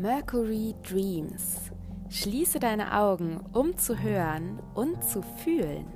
[0.00, 1.72] Mercury Dreams.
[2.08, 5.86] Schließe deine Augen, um zu hören und zu fühlen.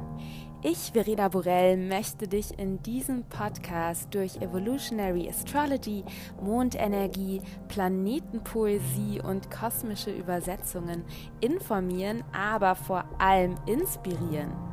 [0.65, 6.03] Ich, Verena Borell, möchte dich in diesem Podcast durch Evolutionary Astrology,
[6.41, 11.05] Mondenergie, Planetenpoesie und kosmische Übersetzungen
[11.41, 14.72] informieren, aber vor allem inspirieren.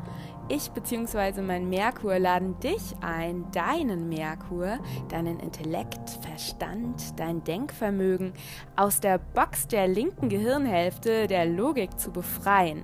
[0.52, 1.44] Ich bzw.
[1.44, 8.34] mein Merkur laden dich ein, deinen Merkur, deinen Intellekt, Verstand, dein Denkvermögen
[8.76, 12.84] aus der Box der linken Gehirnhälfte der Logik zu befreien.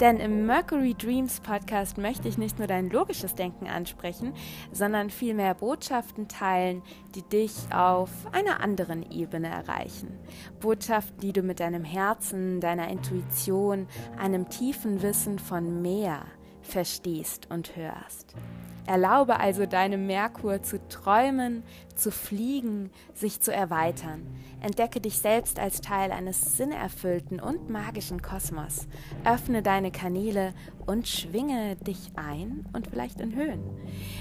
[0.00, 4.34] Denn im Mercury Dreams Podcast möchte ich nicht nur dein logisches Denken ansprechen,
[4.72, 6.82] sondern vielmehr Botschaften teilen,
[7.14, 10.18] die dich auf einer anderen Ebene erreichen.
[10.58, 13.86] Botschaften, die du mit deinem Herzen, deiner Intuition,
[14.18, 16.24] einem tiefen Wissen von mehr,
[16.66, 18.34] verstehst und hörst.
[18.86, 21.64] Erlaube also deinem Merkur zu träumen,
[21.96, 24.22] zu fliegen, sich zu erweitern.
[24.60, 28.86] Entdecke dich selbst als Teil eines sinnerfüllten und magischen Kosmos.
[29.24, 30.54] Öffne deine Kanäle
[30.86, 33.62] und schwinge dich ein und vielleicht in Höhen.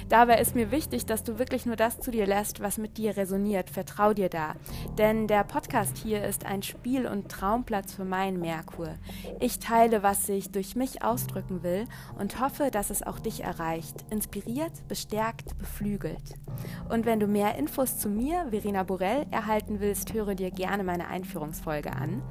[0.09, 3.17] Dabei ist mir wichtig, dass du wirklich nur das zu dir lässt, was mit dir
[3.17, 3.69] resoniert.
[3.69, 4.55] Vertrau dir da.
[4.97, 8.95] Denn der Podcast hier ist ein Spiel- und Traumplatz für meinen Merkur.
[9.39, 11.85] Ich teile, was ich durch mich ausdrücken will
[12.19, 14.05] und hoffe, dass es auch dich erreicht.
[14.09, 16.35] Inspiriert, bestärkt, beflügelt.
[16.89, 21.07] Und wenn du mehr Infos zu mir, Verena Borell, erhalten willst, höre dir gerne meine
[21.07, 22.21] Einführungsfolge an.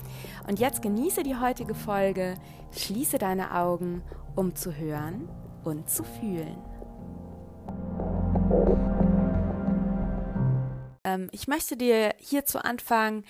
[0.47, 2.34] Und jetzt genieße die heutige Folge,
[2.73, 4.03] schließe deine Augen,
[4.37, 5.28] um zu hören
[5.64, 6.59] und zu fühlen.
[11.05, 13.25] Ähm, ich möchte dir hier zu Anfang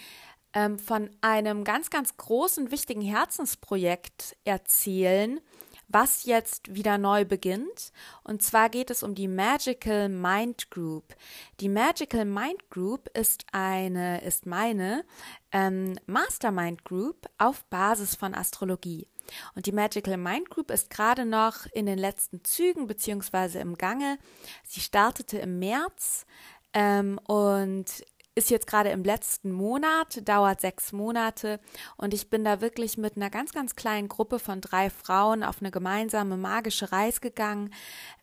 [0.54, 5.40] ähm, von einem ganz, ganz großen, wichtigen Herzensprojekt erzählen,
[5.88, 7.92] was jetzt wieder neu beginnt.
[8.22, 11.14] Und zwar geht es um die Magical Mind Group.
[11.60, 15.04] Die Magical Mind Group ist eine, ist meine
[15.52, 19.06] ähm, Mastermind Group auf Basis von Astrologie.
[19.54, 24.18] Und die Magical Mind Group ist gerade noch in den letzten Zügen beziehungsweise im Gange.
[24.64, 26.26] Sie startete im März
[26.72, 31.60] ähm, und ist jetzt gerade im letzten Monat, dauert sechs Monate
[31.96, 35.60] und ich bin da wirklich mit einer ganz, ganz kleinen Gruppe von drei Frauen auf
[35.60, 37.72] eine gemeinsame magische Reise gegangen.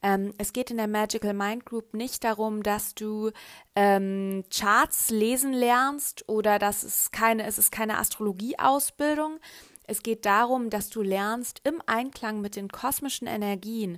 [0.02, 3.32] Ähm, es geht in der Magical Mind Group nicht darum, dass du
[3.76, 9.40] ähm, Charts lesen lernst oder dass es keine, es ist keine Astrologieausbildung.
[9.88, 13.98] Es geht darum, dass du lernst im Einklang mit den kosmischen Energien,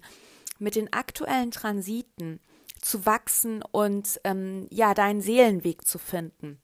[0.60, 2.40] mit den aktuellen Transiten,
[2.84, 6.60] zu wachsen und ähm, ja, deinen Seelenweg zu finden.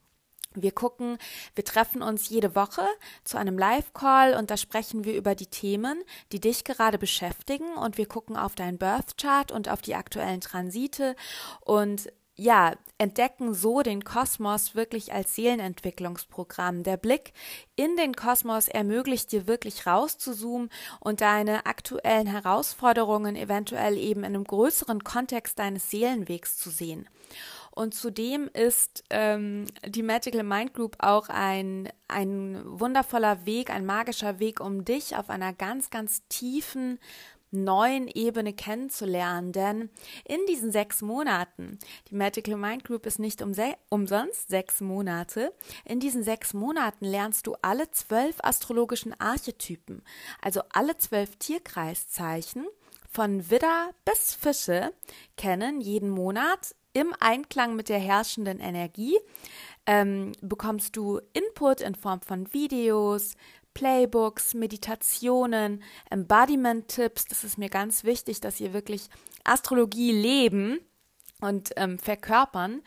[0.56, 1.20] Wir gucken,
[1.54, 2.86] wir treffen uns jede Woche
[3.24, 8.00] zu einem Live-Call und da sprechen wir über die Themen, die dich gerade beschäftigen und
[8.00, 11.16] wir gucken auf deinen Birth Chart und auf die aktuellen Transite
[11.62, 16.84] und ja, entdecken so den Kosmos wirklich als Seelenentwicklungsprogramm.
[16.84, 17.34] Der Blick
[17.76, 24.44] in den Kosmos ermöglicht dir wirklich rauszuzoomen und deine aktuellen Herausforderungen eventuell eben in einem
[24.46, 27.10] größeren Kontext deines Seelenwegs zu sehen.
[27.72, 34.40] Und zudem ist ähm, die Magical Mind Group auch ein, ein wundervoller Weg, ein magischer
[34.40, 37.00] Weg, um dich auf einer ganz, ganz tiefen
[37.52, 39.52] neuen Ebene kennenzulernen.
[39.52, 39.90] Denn
[40.26, 41.80] in diesen sechs Monaten,
[42.10, 43.42] die Magical Mind Group ist nicht
[43.90, 45.54] umsonst sechs Monate,
[45.86, 50.04] in diesen sechs Monaten lernst du alle zwölf astrologischen Archetypen,
[50.42, 52.66] also alle zwölf Tierkreiszeichen
[53.12, 54.94] von Widder bis Fische
[55.36, 59.18] kennen jeden Monat im Einklang mit der herrschenden Energie.
[59.86, 63.34] Ähm, bekommst du Input in Form von Videos,
[63.74, 67.26] Playbooks, Meditationen, Embodiment-Tipps.
[67.26, 69.10] Das ist mir ganz wichtig, dass ihr wirklich
[69.44, 70.80] Astrologie leben
[71.42, 72.82] und ähm, verkörpern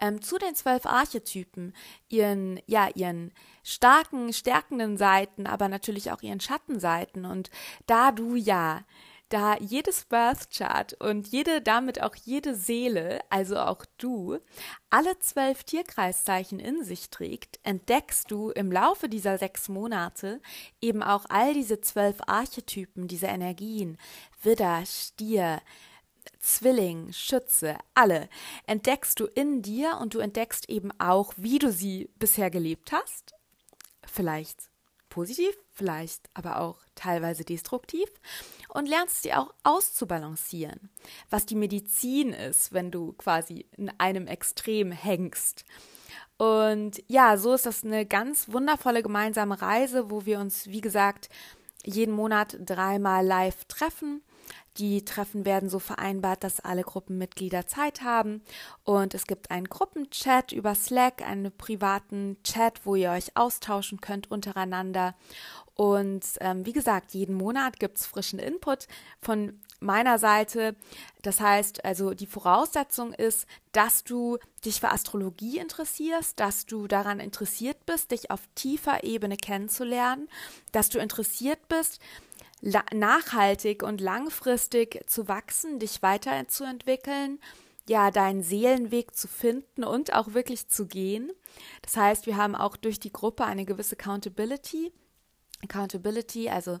[0.00, 1.74] ähm, zu den zwölf Archetypen,
[2.08, 3.32] ihren ja ihren
[3.62, 7.24] starken, stärkenden Seiten, aber natürlich auch ihren Schattenseiten.
[7.24, 7.50] Und
[7.86, 8.82] da du ja
[9.32, 14.38] da jedes Birth Chart und jede, damit auch jede Seele, also auch du,
[14.90, 20.40] alle zwölf Tierkreiszeichen in sich trägt, entdeckst du im Laufe dieser sechs Monate
[20.82, 23.96] eben auch all diese zwölf Archetypen, diese Energien,
[24.42, 25.62] Widder, Stier,
[26.38, 28.28] Zwilling, Schütze, alle
[28.66, 33.34] entdeckst du in dir und du entdeckst eben auch, wie du sie bisher gelebt hast.
[34.04, 34.71] Vielleicht
[35.12, 38.08] positiv, vielleicht aber auch teilweise destruktiv
[38.70, 40.88] und lernst sie auch auszubalancieren,
[41.28, 45.66] was die Medizin ist, wenn du quasi in einem Extrem hängst.
[46.38, 51.28] Und ja, so ist das eine ganz wundervolle gemeinsame Reise, wo wir uns, wie gesagt,
[51.84, 54.22] jeden Monat dreimal live treffen
[54.78, 58.42] Die Treffen werden so vereinbart, dass alle Gruppenmitglieder Zeit haben
[58.84, 64.30] und es gibt einen Gruppenchat über Slack, einen privaten Chat, wo ihr euch austauschen könnt
[64.30, 65.14] untereinander.
[65.74, 68.86] Und ähm, wie gesagt, jeden Monat gibt es frischen Input
[69.20, 70.76] von meiner Seite.
[71.22, 77.20] Das heißt, also die Voraussetzung ist, dass du dich für Astrologie interessierst, dass du daran
[77.20, 80.28] interessiert bist, dich auf tiefer Ebene kennenzulernen,
[80.72, 82.00] dass du interessiert bist,
[82.62, 87.40] nachhaltig und langfristig zu wachsen, dich weiterzuentwickeln,
[87.88, 91.32] ja, deinen Seelenweg zu finden und auch wirklich zu gehen.
[91.82, 94.92] Das heißt, wir haben auch durch die Gruppe eine gewisse Accountability.
[95.62, 96.78] Accountability, also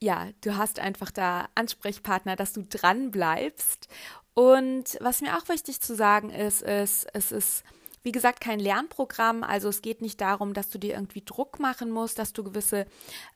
[0.00, 3.88] ja, du hast einfach da Ansprechpartner, dass du dran bleibst.
[4.34, 7.62] Und was mir auch wichtig zu sagen ist, ist, es ist
[8.02, 9.44] wie gesagt, kein Lernprogramm.
[9.44, 12.86] Also es geht nicht darum, dass du dir irgendwie Druck machen musst, dass du gewisse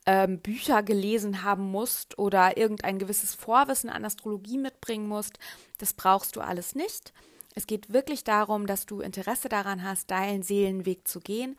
[0.07, 5.39] ähm, Bücher gelesen haben musst oder irgendein gewisses Vorwissen an Astrologie mitbringen musst.
[5.79, 7.13] Das brauchst du alles nicht.
[7.55, 11.57] Es geht wirklich darum, dass du Interesse daran hast, deinen Seelenweg zu gehen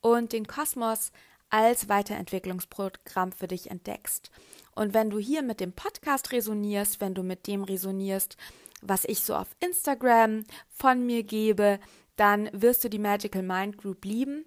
[0.00, 1.10] und den Kosmos
[1.50, 4.30] als Weiterentwicklungsprogramm für dich entdeckst.
[4.74, 8.36] Und wenn du hier mit dem Podcast resonierst, wenn du mit dem resonierst,
[8.80, 11.80] was ich so auf Instagram von mir gebe,
[12.20, 14.44] dann wirst du die Magical Mind Group lieben.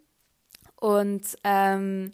[0.75, 2.11] Und ähm,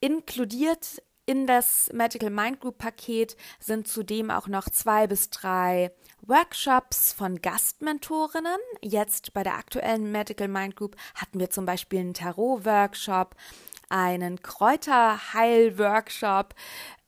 [0.00, 5.90] inkludiert in das Magical Mind Group Paket sind zudem auch noch zwei bis drei
[6.22, 8.60] Workshops von Gastmentorinnen.
[8.82, 13.36] Jetzt bei der aktuellen Magical Mind Group hatten wir zum Beispiel einen Tarot-Workshop,
[13.88, 16.54] einen Kräuterheil-Workshop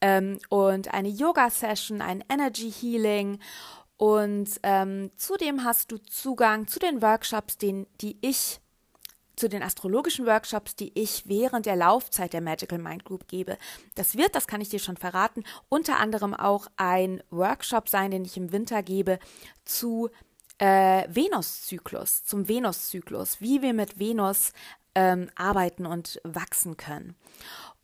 [0.00, 3.38] ähm, und eine Yoga-Session, ein Energy Healing.
[4.00, 8.58] Und ähm, zudem hast du Zugang zu den Workshops, den, die ich
[9.36, 13.58] zu den astrologischen Workshops, die ich während der Laufzeit der Magical Mind Group gebe.
[13.96, 18.24] Das wird, das kann ich dir schon verraten, unter anderem auch ein Workshop sein, den
[18.24, 19.18] ich im Winter gebe
[19.66, 20.08] zu
[20.56, 24.54] äh, Venuszyklus, zum Venuszyklus, wie wir mit Venus
[24.94, 27.16] ähm, arbeiten und wachsen können.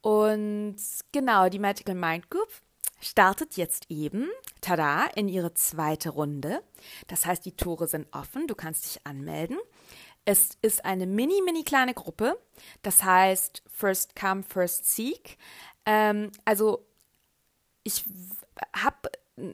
[0.01, 0.77] Und
[1.13, 2.49] genau, die Magical Mind Group
[3.01, 4.29] startet jetzt eben,
[4.61, 6.63] tada, in ihre zweite Runde.
[7.07, 9.59] Das heißt, die Tore sind offen, du kannst dich anmelden.
[10.25, 12.39] Es ist eine mini, mini kleine Gruppe.
[12.83, 15.39] Das heißt, first come, first seek.
[15.85, 16.85] Ähm, also,
[17.85, 18.05] ich
[18.75, 19.11] habe,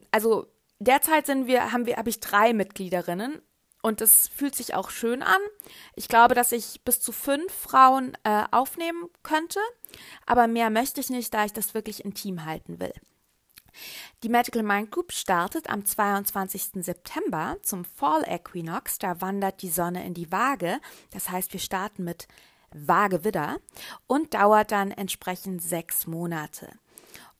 [0.09, 0.47] also
[0.79, 3.41] derzeit sind wir, haben wir, habe ich drei Mitgliederinnen
[3.83, 5.41] und es fühlt sich auch schön an.
[5.95, 9.59] Ich glaube, dass ich bis zu fünf Frauen äh, aufnehmen könnte,
[10.25, 12.93] aber mehr möchte ich nicht, da ich das wirklich intim halten will.
[14.23, 16.83] Die Magical Mind Group startet am 22.
[16.83, 18.99] September zum Fall Equinox.
[18.99, 20.79] Da wandert die Sonne in die Waage.
[21.11, 22.27] Das heißt, wir starten mit
[22.71, 23.57] Waage Widder
[24.07, 26.71] und dauert dann entsprechend sechs Monate.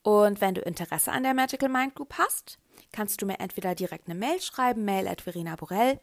[0.04, 2.60] Und wenn du Interesse an der Magical Mind Group hast,
[2.92, 6.00] kannst du mir entweder direkt eine Mail schreiben, mail at Verena Borell,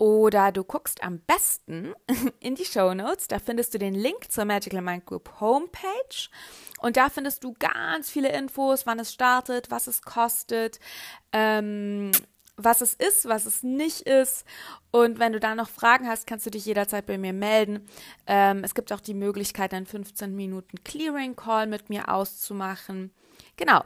[0.00, 1.92] oder du guckst am besten
[2.40, 3.28] in die Show Notes.
[3.28, 6.30] Da findest du den Link zur Magical Mind Group Homepage.
[6.80, 10.80] Und da findest du ganz viele Infos, wann es startet, was es kostet,
[11.32, 12.12] ähm,
[12.56, 14.46] was es ist, was es nicht ist.
[14.90, 17.86] Und wenn du da noch Fragen hast, kannst du dich jederzeit bei mir melden.
[18.26, 23.12] Ähm, es gibt auch die Möglichkeit, einen 15 Minuten Clearing Call mit mir auszumachen.
[23.56, 23.82] Genau,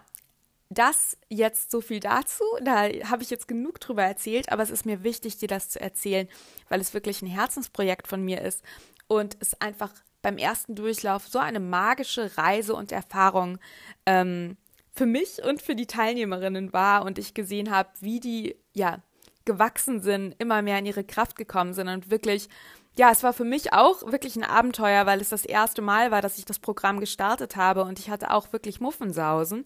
[0.74, 2.44] das jetzt so viel dazu.
[2.62, 5.80] Da habe ich jetzt genug drüber erzählt, aber es ist mir wichtig, dir das zu
[5.80, 6.28] erzählen,
[6.68, 8.62] weil es wirklich ein Herzensprojekt von mir ist
[9.06, 13.58] und es einfach beim ersten Durchlauf so eine magische Reise und Erfahrung
[14.06, 14.56] ähm,
[14.92, 19.02] für mich und für die Teilnehmerinnen war und ich gesehen habe, wie die ja
[19.44, 22.48] gewachsen sind, immer mehr in ihre Kraft gekommen sind und wirklich
[22.96, 26.22] ja, es war für mich auch wirklich ein Abenteuer, weil es das erste Mal war,
[26.22, 29.64] dass ich das Programm gestartet habe und ich hatte auch wirklich Muffensausen.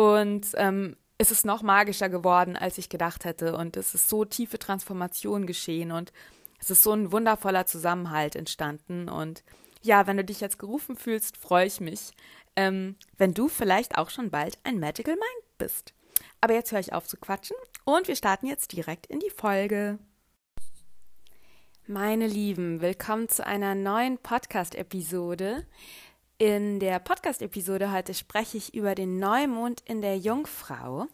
[0.00, 3.54] Und ähm, es ist noch magischer geworden, als ich gedacht hätte.
[3.54, 6.10] Und es ist so tiefe Transformation geschehen und
[6.58, 9.10] es ist so ein wundervoller Zusammenhalt entstanden.
[9.10, 9.44] Und
[9.82, 12.12] ja, wenn du dich jetzt gerufen fühlst, freue ich mich,
[12.56, 15.92] ähm, wenn du vielleicht auch schon bald ein Magical Mind bist.
[16.40, 19.98] Aber jetzt höre ich auf zu quatschen und wir starten jetzt direkt in die Folge.
[21.86, 25.66] Meine Lieben, willkommen zu einer neuen Podcast-Episode.
[26.40, 31.06] In der Podcast-Episode heute spreche ich über den Neumond in der Jungfrau.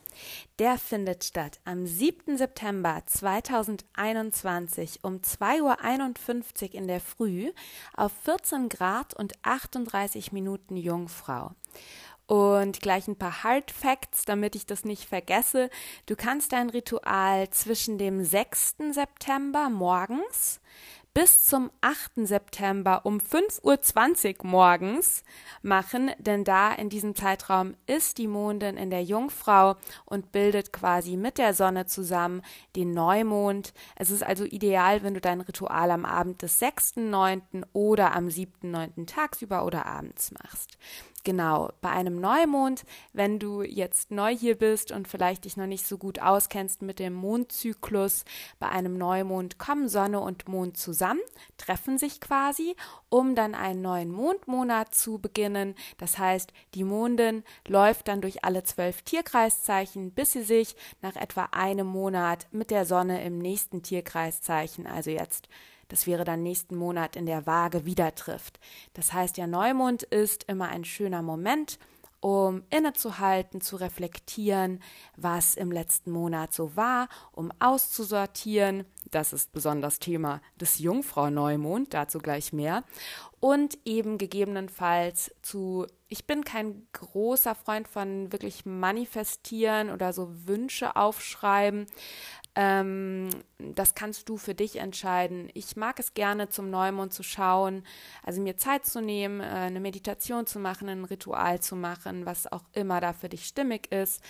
[0.61, 2.39] Der findet statt am 7.
[2.39, 7.51] September 2021 um 2.51 Uhr in der Früh
[7.97, 11.51] auf 14 Grad und 38 Minuten Jungfrau.
[12.29, 15.71] Und gleich ein paar Hard Facts, damit ich das nicht vergesse.
[16.07, 18.77] Du kannst dein Ritual zwischen dem 6.
[18.93, 20.61] September morgens
[21.17, 22.27] bis zum 8.
[22.27, 25.25] September um 5.20 Uhr morgens
[25.63, 31.17] machen, denn da in diesem Zeitraum ist die Mondin in der Jungfrau und bildet quasi
[31.17, 32.43] mit der Sonne zusammen
[32.77, 33.73] den Neumond.
[33.95, 37.65] Es ist also ideal, wenn du dein Ritual am Abend des 6.9.
[37.73, 39.07] oder am 7.9.
[39.07, 40.77] tagsüber oder abends machst.
[41.27, 45.85] Genau, bei einem Neumond, wenn du jetzt neu hier bist und vielleicht dich noch nicht
[45.85, 48.25] so gut auskennst mit dem Mondzyklus,
[48.61, 51.19] bei einem Neumond kommen Sonne und Mond zusammen,
[51.57, 52.77] treffen sich quasi,
[53.09, 55.75] um dann einen neuen Mondmonat zu beginnen.
[55.99, 61.49] Das heißt, die Mondin läuft dann durch alle zwölf Tierkreiszeichen, bis sie sich nach etwa
[61.51, 65.49] einem Monat mit der Sonne im nächsten Tierkreiszeichen, also jetzt
[65.89, 68.59] das wäre dann nächsten Monat in der Waage wieder trifft.
[68.95, 71.79] Das heißt, der Neumond ist immer ein schöner Moment,
[72.21, 74.81] um innezuhalten, zu reflektieren,
[75.17, 78.85] was im letzten Monat so war, um auszusortieren.
[79.11, 82.85] Das ist besonders Thema des Jungfrau Neumond, dazu gleich mehr.
[83.39, 90.97] Und eben gegebenenfalls zu, ich bin kein großer Freund von wirklich manifestieren oder so Wünsche
[90.97, 91.87] aufschreiben,
[92.59, 95.51] ähm, das kannst du für dich entscheiden.
[95.53, 97.85] Ich mag es gerne zum Neumond zu schauen,
[98.23, 102.51] also mir Zeit zu nehmen, äh, eine Meditation zu machen, ein Ritual zu machen, was
[102.51, 104.23] auch immer da für dich stimmig ist.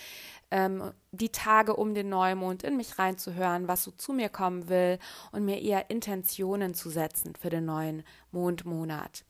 [0.51, 4.99] Ähm, die Tage um den Neumond in mich reinzuhören, was so zu mir kommen will
[5.31, 9.23] und mir eher Intentionen zu setzen für den neuen Mondmonat.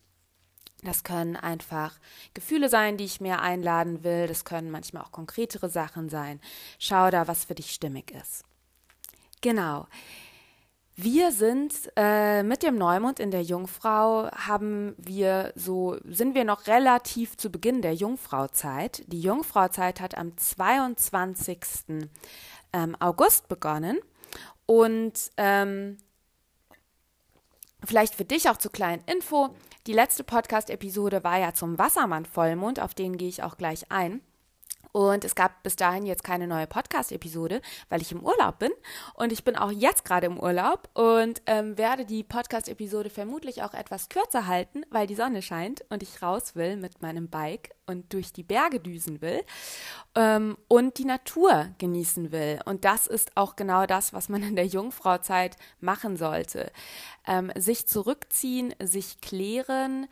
[0.84, 2.00] Das können einfach
[2.34, 4.26] Gefühle sein, die ich mir einladen will.
[4.26, 6.40] Das können manchmal auch konkretere Sachen sein.
[6.80, 8.44] Schau da, was für dich stimmig ist.
[9.42, 9.88] Genau.
[11.00, 16.66] Wir sind äh, mit dem Neumond in der Jungfrau haben wir so sind wir noch
[16.66, 19.04] relativ zu Beginn der Jungfrauzeit.
[19.06, 21.60] Die Jungfrauzeit hat am 22.
[22.74, 24.00] Ähm, August begonnen
[24.66, 25.98] und ähm,
[27.86, 32.96] vielleicht für dich auch zur kleinen Info: Die letzte Podcast-Episode war ja zum Wassermann-Vollmond, auf
[32.96, 34.22] den gehe ich auch gleich ein.
[34.98, 38.72] Und es gab bis dahin jetzt keine neue Podcast-Episode, weil ich im Urlaub bin.
[39.14, 43.76] Und ich bin auch jetzt gerade im Urlaub und ähm, werde die Podcast-Episode vermutlich auch
[43.76, 48.14] etwas kürzer halten, weil die Sonne scheint und ich raus will mit meinem Bike und
[48.14, 49.42] durch die Berge düsen will
[50.14, 52.60] ähm, und die Natur genießen will.
[52.66, 56.72] Und das ist auch genau das, was man in der Jungfrauzeit machen sollte.
[57.26, 60.08] Ähm, sich zurückziehen, sich klären,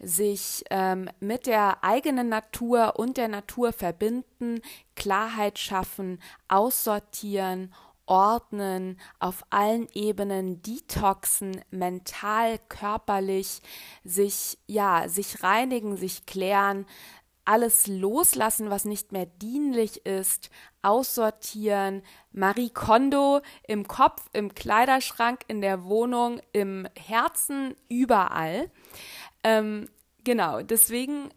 [0.00, 4.60] sich ähm, mit der eigenen Natur und der Natur verbinden,
[4.96, 7.72] Klarheit schaffen, aussortieren,
[8.08, 13.60] ordnen, auf allen Ebenen detoxen, mental, körperlich,
[14.02, 16.86] sich, ja, sich reinigen, sich klären,
[17.48, 20.50] alles loslassen, was nicht mehr dienlich ist,
[20.82, 28.70] aussortieren, Marie Kondo im Kopf, im Kleiderschrank, in der Wohnung, im Herzen, überall.
[29.42, 29.88] Ähm,
[30.24, 31.30] genau, deswegen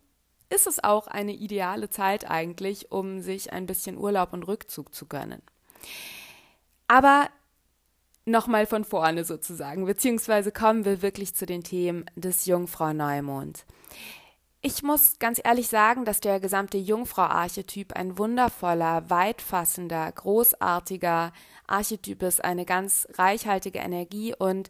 [0.49, 5.05] ist es auch eine ideale Zeit eigentlich, um sich ein bisschen Urlaub und Rückzug zu
[5.05, 5.41] gönnen.
[6.89, 7.29] Aber
[8.25, 13.65] nochmal von vorne sozusagen, beziehungsweise kommen wir wirklich zu den Themen des Jungfrau Neumond.
[14.63, 21.33] Ich muss ganz ehrlich sagen, dass der gesamte Jungfrau-Archetyp ein wundervoller, weitfassender, großartiger
[21.65, 24.69] Archetyp ist, eine ganz reichhaltige Energie und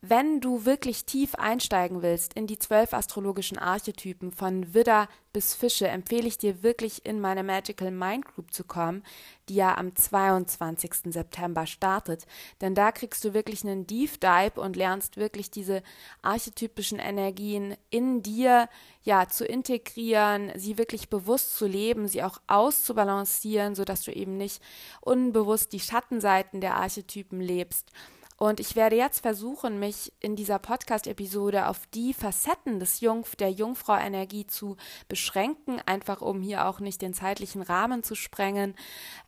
[0.00, 5.88] wenn du wirklich tief einsteigen willst in die zwölf astrologischen Archetypen von Widder bis Fische,
[5.88, 9.02] empfehle ich dir wirklich in meine Magical Mind Group zu kommen,
[9.48, 11.12] die ja am 22.
[11.12, 12.26] September startet.
[12.60, 15.82] Denn da kriegst du wirklich einen Deep Dive und lernst wirklich diese
[16.22, 18.68] archetypischen Energien in dir
[19.02, 24.62] ja zu integrieren, sie wirklich bewusst zu leben, sie auch auszubalancieren, sodass du eben nicht
[25.00, 27.90] unbewusst die Schattenseiten der Archetypen lebst.
[28.38, 33.50] Und ich werde jetzt versuchen, mich in dieser Podcast-Episode auf die Facetten des Jungf der
[33.50, 34.76] Jungfrau-Energie zu
[35.08, 38.76] beschränken, einfach um hier auch nicht den zeitlichen Rahmen zu sprengen,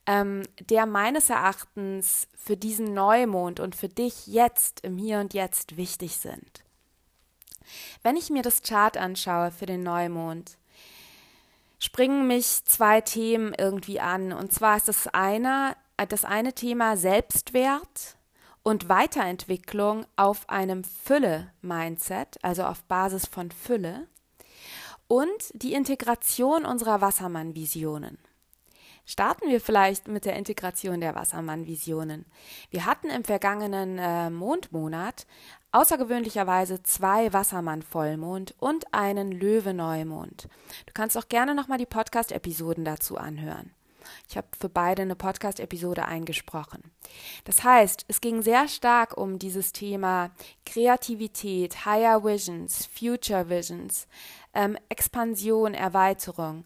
[0.07, 5.77] ähm, der meines Erachtens für diesen Neumond und für dich jetzt im Hier und Jetzt
[5.77, 6.63] wichtig sind.
[8.05, 10.57] Wenn ich mir das Chart anschaue für den Neumond,
[11.81, 14.33] springen mich zwei Themen irgendwie an.
[14.33, 18.20] Und zwar ist das eine, das eine Thema Selbstwert
[18.63, 24.07] und Weiterentwicklung auf einem Fülle-Mindset, also auf Basis von Fülle
[25.09, 28.19] und die Integration unserer Wassermann-Visionen.
[29.07, 32.27] Starten wir vielleicht mit der Integration der Wassermann-Visionen.
[32.71, 35.27] Wir hatten im vergangenen äh, Mondmonat
[35.73, 40.49] außergewöhnlicherweise zwei Wassermann-Vollmond und einen Löwe-Neumond.
[40.87, 43.73] Du kannst auch gerne nochmal die Podcast-Episoden dazu anhören.
[44.29, 46.91] Ich habe für beide eine Podcast-Episode eingesprochen.
[47.45, 50.31] Das heißt, es ging sehr stark um dieses Thema
[50.67, 54.07] Kreativität, Higher Visions, Future Visions,
[54.55, 56.65] ähm, Expansion, Erweiterung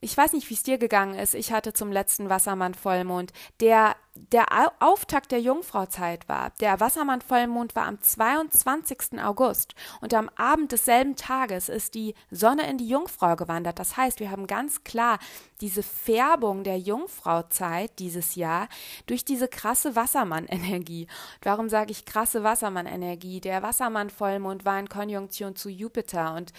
[0.00, 1.34] ich weiß nicht, wie es dir gegangen ist.
[1.34, 3.96] Ich hatte zum letzten Wassermann-Vollmond, der
[4.32, 4.46] der
[4.80, 6.50] Auftakt der Jungfrauzeit war.
[6.60, 9.20] Der Wassermann-Vollmond war am 22.
[9.22, 13.78] August und am Abend desselben Tages ist die Sonne in die Jungfrau gewandert.
[13.78, 15.18] Das heißt, wir haben ganz klar
[15.60, 18.68] diese Färbung der Jungfrauzeit dieses Jahr
[19.06, 21.06] durch diese krasse Wassermann-Energie.
[21.42, 23.40] Warum sage ich krasse Wassermann-Energie?
[23.40, 26.52] Der Wassermann-Vollmond war in Konjunktion zu Jupiter und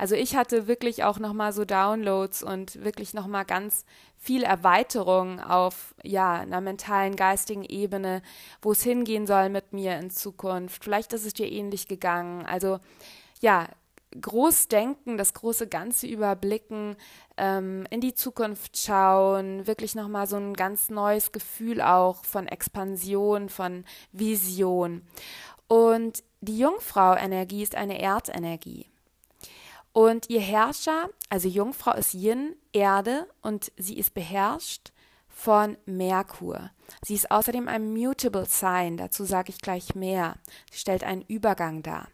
[0.00, 3.84] also ich hatte wirklich auch nochmal so Downloads und wirklich nochmal ganz
[4.16, 8.22] viel Erweiterung auf ja, einer mentalen, geistigen Ebene,
[8.62, 10.84] wo es hingehen soll mit mir in Zukunft.
[10.84, 12.46] Vielleicht ist es dir ähnlich gegangen.
[12.46, 12.80] Also
[13.42, 13.68] ja,
[14.18, 16.96] groß denken, das große Ganze überblicken,
[17.36, 23.50] ähm, in die Zukunft schauen, wirklich nochmal so ein ganz neues Gefühl auch von Expansion,
[23.50, 25.02] von Vision.
[25.68, 28.86] Und die Jungfrau-Energie ist eine Erdenergie.
[29.92, 34.92] Und ihr Herrscher, also Jungfrau ist Yin, Erde, und sie ist beherrscht
[35.28, 36.70] von Merkur.
[37.02, 40.36] Sie ist außerdem ein mutable Sign, dazu sage ich gleich mehr.
[40.70, 42.08] Sie stellt einen Übergang dar.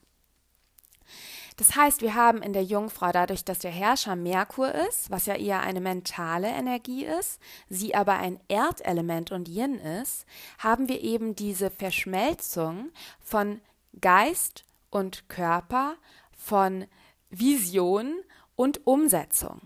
[1.56, 5.34] Das heißt, wir haben in der Jungfrau dadurch, dass der Herrscher Merkur ist, was ja
[5.34, 7.40] eher eine mentale Energie ist,
[7.70, 10.26] sie aber ein Erdelement und Yin ist,
[10.58, 12.90] haben wir eben diese Verschmelzung
[13.20, 13.60] von
[14.00, 15.96] Geist und Körper,
[16.36, 16.86] von
[17.38, 18.14] Vision
[18.54, 19.60] und Umsetzung.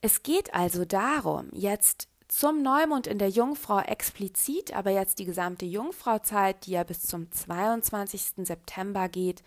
[0.00, 5.66] Es geht also darum, jetzt zum Neumond in der Jungfrau explizit, aber jetzt die gesamte
[5.66, 8.46] Jungfrauzeit, die ja bis zum 22.
[8.46, 9.42] September geht,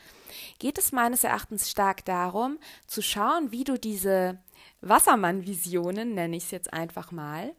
[0.59, 4.38] geht es meines Erachtens stark darum, zu schauen, wie du diese
[4.81, 7.55] Wassermann-Visionen, nenne ich es jetzt einfach mal,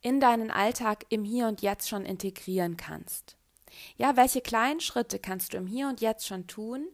[0.00, 3.36] in deinen Alltag im Hier und Jetzt schon integrieren kannst.
[3.96, 6.88] Ja, welche kleinen Schritte kannst du im Hier und Jetzt schon tun,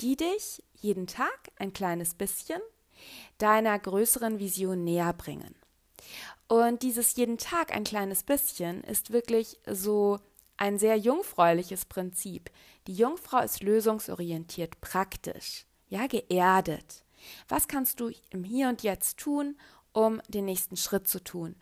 [0.00, 2.60] die dich jeden Tag ein kleines bisschen
[3.38, 5.54] deiner größeren Vision näher bringen.
[6.48, 10.18] Und dieses jeden Tag ein kleines bisschen ist wirklich so
[10.56, 12.50] ein sehr jungfräuliches Prinzip.
[12.86, 17.04] Die Jungfrau ist lösungsorientiert, praktisch, ja, geerdet.
[17.48, 19.56] Was kannst du im Hier und Jetzt tun,
[19.92, 21.56] um den nächsten Schritt zu tun?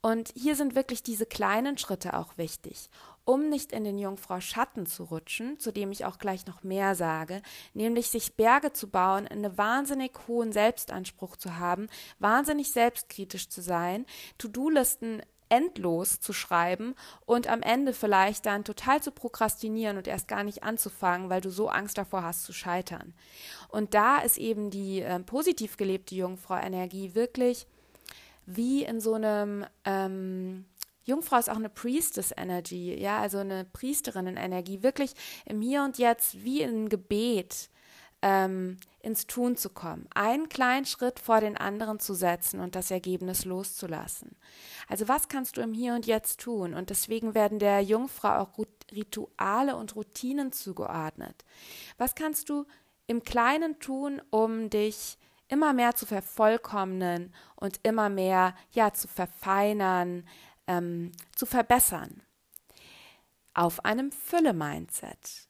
[0.00, 2.90] Und hier sind wirklich diese kleinen Schritte auch wichtig
[3.24, 6.94] um nicht in den Jungfrau Schatten zu rutschen, zu dem ich auch gleich noch mehr
[6.94, 7.42] sage,
[7.74, 14.06] nämlich sich Berge zu bauen, einen wahnsinnig hohen Selbstanspruch zu haben, wahnsinnig selbstkritisch zu sein,
[14.38, 16.94] To-Do-Listen endlos zu schreiben
[17.26, 21.50] und am Ende vielleicht dann total zu prokrastinieren und erst gar nicht anzufangen, weil du
[21.50, 23.12] so Angst davor hast zu scheitern.
[23.68, 27.66] Und da ist eben die äh, positiv gelebte Jungfrau-Energie wirklich
[28.46, 30.64] wie in so einem ähm,
[31.04, 36.62] Jungfrau ist auch eine Priestess-Energy, ja, also eine Priesterinnen-Energie, wirklich im Hier und Jetzt wie
[36.62, 37.70] in Gebet
[38.22, 42.90] ähm, ins Tun zu kommen, einen kleinen Schritt vor den anderen zu setzen und das
[42.90, 44.36] Ergebnis loszulassen.
[44.88, 46.74] Also was kannst du im Hier und Jetzt tun?
[46.74, 48.50] Und deswegen werden der Jungfrau auch
[48.92, 51.44] Rituale und Routinen zugeordnet.
[51.98, 52.64] Was kannst du
[53.08, 60.24] im Kleinen tun, um dich immer mehr zu vervollkommnen und immer mehr ja zu verfeinern,
[60.72, 62.22] ähm, zu verbessern.
[63.54, 65.48] Auf einem Fülle-Mindset.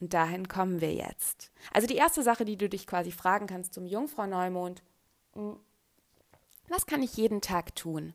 [0.00, 1.50] Und dahin kommen wir jetzt.
[1.72, 4.82] Also die erste Sache, die du dich quasi fragen kannst zum Jungfrau-Neumond,
[5.34, 5.58] hm,
[6.68, 8.14] was kann ich jeden Tag tun,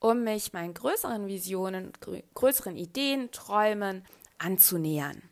[0.00, 1.92] um mich meinen größeren Visionen,
[2.34, 4.04] größeren Ideen, Träumen
[4.38, 5.22] anzunähern?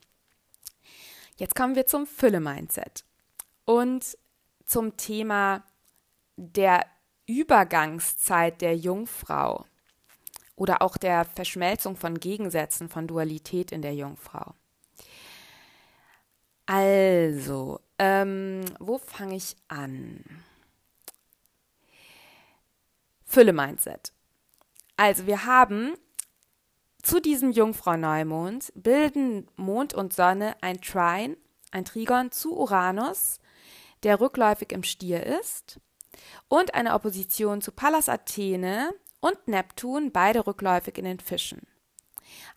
[1.37, 3.05] Jetzt kommen wir zum Fülle-Mindset
[3.65, 4.17] und
[4.65, 5.65] zum Thema
[6.37, 6.87] der
[7.27, 9.67] Übergangszeit der Jungfrau
[10.57, 14.55] oder auch der Verschmelzung von Gegensätzen, von Dualität in der Jungfrau.
[16.67, 20.25] Also, ähm, wo fange ich an?
[23.25, 24.13] Fülle-Mindset.
[24.97, 25.95] Also, wir haben
[27.03, 31.37] zu diesem Jungfrau-Neumond bilden Mond und Sonne ein Trine,
[31.73, 33.41] ein Trigon zu Uranus,
[34.05, 35.81] der rückläufig im Stier ist,
[36.49, 41.63] und eine Opposition zu Pallas Athene, und Neptun, beide rückläufig in den Fischen.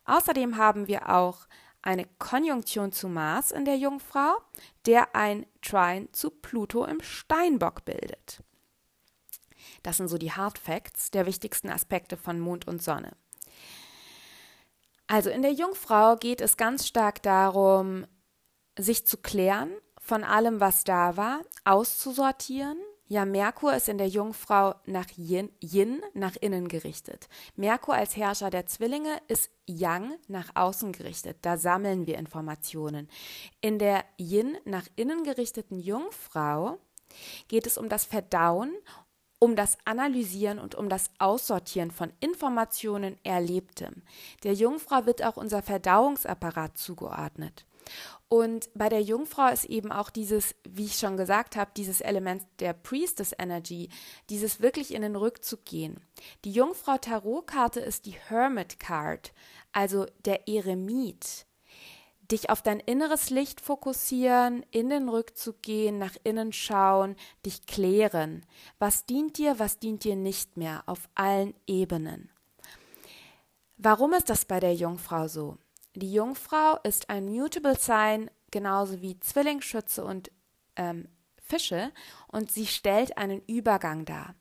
[0.03, 1.47] Außerdem haben wir auch
[1.81, 4.35] eine Konjunktion zu Mars in der Jungfrau,
[4.87, 8.43] der ein Trine zu Pluto im Steinbock bildet.
[9.83, 13.15] Das sind so die Hard Facts der wichtigsten Aspekte von Mond und Sonne.
[15.05, 18.07] Also in der Jungfrau geht es ganz stark darum,
[18.77, 24.73] sich zu klären von allem, was da war, auszusortieren, Ja, Merkur ist in der Jungfrau
[24.85, 27.29] nach Yin, Yin, nach innen gerichtet.
[27.55, 31.37] Merkur als Herrscher der Zwillinge ist Yang nach außen gerichtet.
[31.43, 33.07] Da sammeln wir Informationen.
[33.61, 36.79] In der Yin nach innen gerichteten Jungfrau
[37.47, 38.73] geht es um das Verdauen,
[39.37, 44.01] um das Analysieren und um das Aussortieren von Informationen Erlebtem.
[44.43, 47.65] Der Jungfrau wird auch unser Verdauungsapparat zugeordnet.
[48.27, 52.43] Und bei der Jungfrau ist eben auch dieses, wie ich schon gesagt habe, dieses Element
[52.59, 53.89] der Priestess Energy,
[54.29, 55.99] dieses wirklich in den Rückzug gehen.
[56.43, 59.31] Die Jungfrau Tarotkarte ist die Hermit Card,
[59.71, 61.45] also der Eremit.
[62.31, 68.43] Dich auf dein inneres Licht fokussieren, in den Rückzug gehen, nach innen schauen, dich klären.
[68.79, 72.31] Was dient dir, was dient dir nicht mehr, auf allen Ebenen.
[73.77, 75.59] Warum ist das bei der Jungfrau so?
[75.95, 80.29] Die Jungfrau ist ein Mutable Sign, genauso wie Zwillingsschütze und
[80.75, 81.07] ähm,
[81.41, 81.91] Fische,
[82.27, 84.35] und sie stellt einen Übergang dar.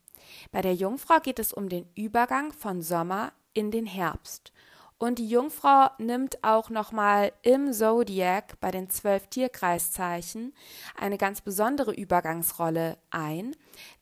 [0.50, 4.52] Bei der Jungfrau geht es um den Übergang von Sommer in den Herbst.
[4.98, 10.54] Und die Jungfrau nimmt auch nochmal im Zodiac bei den zwölf Tierkreiszeichen
[10.96, 13.54] eine ganz besondere Übergangsrolle ein,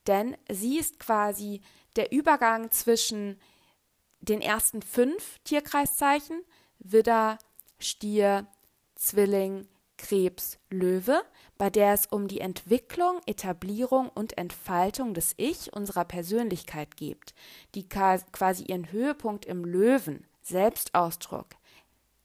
[0.07, 1.61] denn sie ist quasi
[1.97, 3.39] der Übergang zwischen
[4.21, 6.41] den ersten fünf Tierkreiszeichen,
[6.83, 7.37] Widder,
[7.79, 8.47] Stier,
[8.95, 9.67] Zwilling,
[9.97, 11.21] Krebs, Löwe,
[11.57, 17.33] bei der es um die Entwicklung, Etablierung und Entfaltung des Ich unserer Persönlichkeit geht,
[17.73, 21.47] die quasi ihren Höhepunkt im Löwen, Selbstausdruck,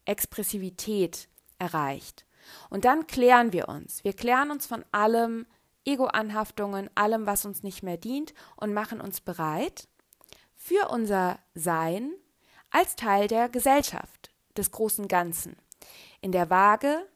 [0.04, 2.26] Expressivität erreicht.
[2.70, 4.02] Und dann klären wir uns.
[4.04, 5.46] Wir klären uns von allem,
[5.84, 9.88] Ego-Anhaftungen, allem, was uns nicht mehr dient und machen uns bereit
[10.54, 12.12] für unser Sein
[12.70, 14.27] als Teil der Gesellschaft,
[14.58, 15.56] des großen Ganzen.
[16.20, 17.06] In der Waage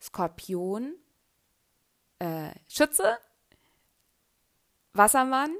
[0.00, 0.94] Skorpion,
[2.18, 3.18] äh, Schütze,
[4.92, 5.54] Wassermann,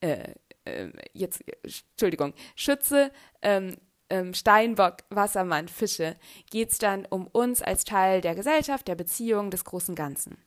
[0.00, 3.76] äh, äh, jetzt, Entschuldigung, Schütze, ähm,
[4.08, 6.16] ähm, Steinbock, Wassermann, Fische,
[6.50, 10.38] geht es dann um uns als Teil der Gesellschaft, der Beziehung, des großen Ganzen.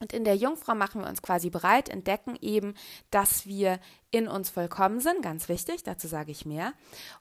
[0.00, 2.74] Und in der Jungfrau machen wir uns quasi bereit, entdecken eben,
[3.10, 3.78] dass wir
[4.10, 6.72] in uns vollkommen sind, ganz wichtig, dazu sage ich mehr,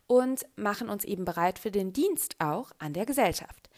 [0.07, 3.69] und machen uns eben bereit für den Dienst auch an der Gesellschaft.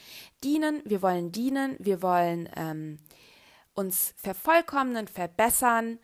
[0.43, 2.99] Dienen, wir wollen dienen, wir wollen ähm,
[3.73, 5.97] uns vervollkommnen, verbessern,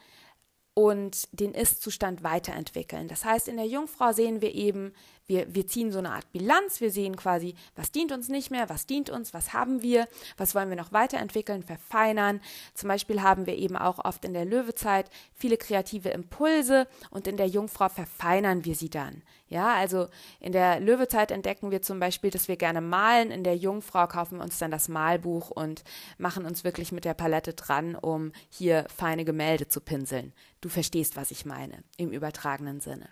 [0.78, 3.08] und den Ist-Zustand weiterentwickeln.
[3.08, 4.94] Das heißt, in der Jungfrau sehen wir eben,
[5.28, 8.70] wir, wir ziehen so eine Art Bilanz, wir sehen quasi, was dient uns nicht mehr,
[8.70, 12.40] was dient uns, was haben wir, was wollen wir noch weiterentwickeln, verfeinern.
[12.74, 17.38] Zum Beispiel haben wir eben auch oft in der Löwezeit viele kreative Impulse und in
[17.38, 19.22] der Jungfrau verfeinern wir sie dann.
[19.50, 20.08] Ja, also
[20.40, 23.32] in der Löwezeit entdecken wir zum Beispiel, dass wir gerne malen.
[23.32, 25.84] In der Jungfrau kaufen wir uns dann das Malbuch und
[26.18, 30.34] machen uns wirklich mit der Palette dran, um hier feine Gemälde zu pinseln.
[30.60, 33.10] Du verstehst, was ich meine, im übertragenen Sinne.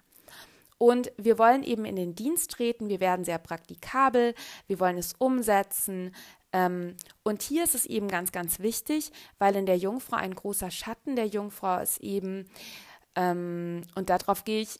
[0.77, 4.35] Und wir wollen eben in den Dienst treten, wir werden sehr praktikabel,
[4.67, 6.13] wir wollen es umsetzen.
[6.51, 10.71] Ähm, und hier ist es eben ganz, ganz wichtig, weil in der Jungfrau ein großer
[10.71, 12.49] Schatten der Jungfrau ist eben,
[13.15, 14.79] ähm, und darauf gehe ich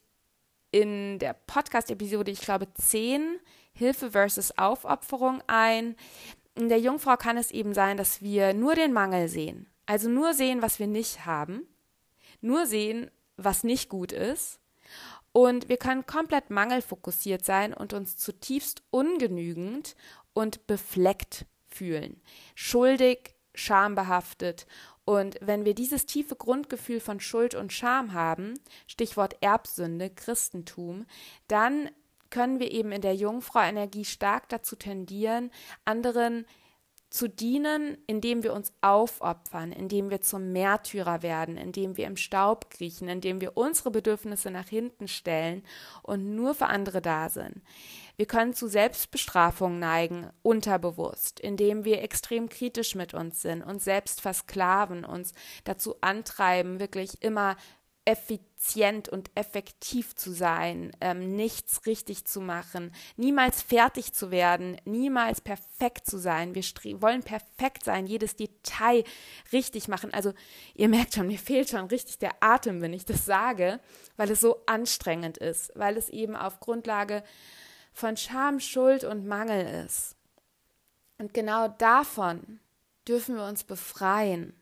[0.72, 3.40] in der Podcast-Episode, ich glaube 10,
[3.72, 5.96] Hilfe versus Aufopferung ein.
[6.56, 9.68] In der Jungfrau kann es eben sein, dass wir nur den Mangel sehen.
[9.86, 11.66] Also nur sehen, was wir nicht haben,
[12.42, 14.60] nur sehen, was nicht gut ist
[15.36, 19.98] und wir können komplett mangelfokussiert sein und uns zutiefst ungenügend
[20.32, 22.22] und befleckt fühlen,
[22.56, 24.66] schuldig, schambehaftet.
[25.04, 28.54] Und wenn wir dieses tiefe Grundgefühl von Schuld und Scham haben,
[28.88, 31.06] Stichwort Erbsünde, Christentum,
[31.50, 31.90] dann
[32.30, 35.52] können wir eben in der Jungfrau-Energie stark dazu tendieren,
[35.84, 36.46] anderen
[37.16, 42.70] zu dienen, indem wir uns aufopfern, indem wir zum Märtyrer werden, indem wir im Staub
[42.70, 45.64] kriechen, indem wir unsere Bedürfnisse nach hinten stellen
[46.04, 47.62] und nur für andere da sind.
[48.18, 54.20] Wir können zu Selbstbestrafung neigen, unterbewusst, indem wir extrem kritisch mit uns sind, uns selbst
[54.20, 57.56] versklaven, uns dazu antreiben, wirklich immer
[58.06, 65.42] effizient und effektiv zu sein, ähm, nichts richtig zu machen, niemals fertig zu werden, niemals
[65.42, 66.54] perfekt zu sein.
[66.54, 66.64] Wir
[67.02, 69.04] wollen perfekt sein, jedes Detail
[69.52, 70.14] richtig machen.
[70.14, 70.34] Also
[70.76, 73.80] ihr merkt schon, mir fehlt schon richtig der Atem, wenn ich das sage,
[74.18, 77.24] weil es so anstrengend ist, weil es eben auf Grundlage
[77.92, 80.16] von Scham, Schuld und Mangel ist.
[81.18, 82.60] Und genau davon
[83.08, 84.54] dürfen wir uns befreien.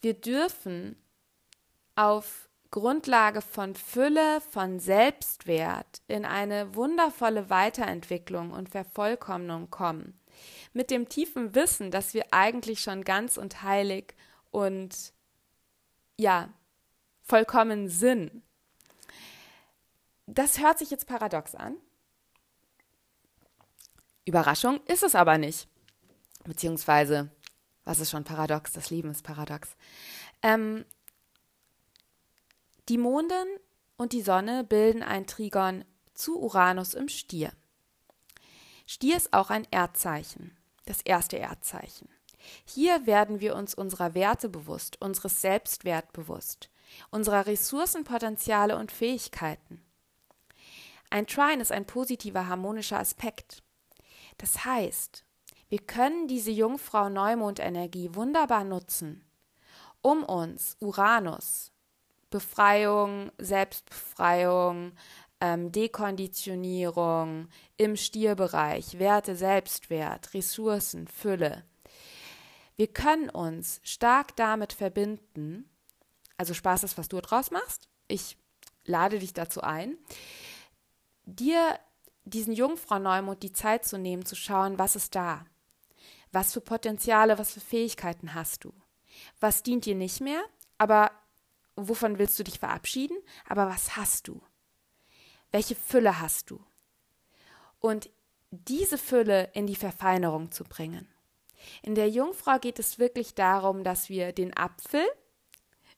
[0.00, 0.96] Wir dürfen
[1.96, 10.18] auf Grundlage von Fülle, von Selbstwert in eine wundervolle Weiterentwicklung und Vervollkommnung kommen.
[10.72, 14.14] Mit dem tiefen Wissen, dass wir eigentlich schon ganz und heilig
[14.50, 15.12] und
[16.18, 16.48] ja,
[17.22, 18.42] vollkommen Sinn.
[20.26, 21.76] Das hört sich jetzt paradox an.
[24.24, 25.68] Überraschung ist es aber nicht.
[26.44, 27.30] Beziehungsweise,
[27.84, 28.72] was ist schon paradox?
[28.72, 29.76] Das Leben ist paradox.
[30.42, 30.84] Ähm,
[32.88, 33.46] die Mondin
[33.96, 37.52] und die Sonne bilden ein Trigon zu Uranus im Stier.
[38.86, 42.08] Stier ist auch ein Erdzeichen, das erste Erdzeichen.
[42.64, 46.70] Hier werden wir uns unserer Werte bewusst, unseres Selbstwert bewusst,
[47.10, 49.82] unserer Ressourcenpotenziale und Fähigkeiten.
[51.08, 53.62] Ein Trine ist ein positiver harmonischer Aspekt.
[54.36, 55.24] Das heißt,
[55.68, 59.24] wir können diese Jungfrau-Neumond-Energie wunderbar nutzen,
[60.02, 61.72] um uns Uranus,
[62.30, 64.92] Befreiung, Selbstbefreiung,
[65.40, 71.64] ähm, Dekonditionierung im Stierbereich, Werte, Selbstwert, Ressourcen, Fülle.
[72.76, 75.68] Wir können uns stark damit verbinden,
[76.36, 77.88] also Spaß ist, was du draus machst.
[78.08, 78.36] Ich
[78.84, 79.96] lade dich dazu ein,
[81.24, 81.78] dir
[82.24, 85.44] diesen Jungfrau-Neumond die Zeit zu nehmen, zu schauen, was ist da?
[86.32, 88.72] Was für Potenziale, was für Fähigkeiten hast du?
[89.40, 90.42] Was dient dir nicht mehr?
[90.78, 91.12] Aber
[91.76, 93.16] wovon willst du dich verabschieden?
[93.48, 94.42] Aber was hast du?
[95.50, 96.64] Welche Fülle hast du?
[97.78, 98.10] Und
[98.50, 101.08] diese Fülle in die Verfeinerung zu bringen.
[101.82, 105.04] In der Jungfrau geht es wirklich darum, dass wir den Apfel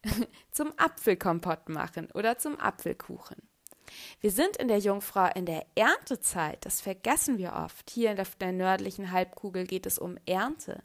[0.50, 3.45] zum Apfelkompott machen oder zum Apfelkuchen.
[4.20, 7.90] Wir sind in der Jungfrau in der Erntezeit, das vergessen wir oft.
[7.90, 10.82] Hier in der, nördlichen Halbkugel geht es um Ernte.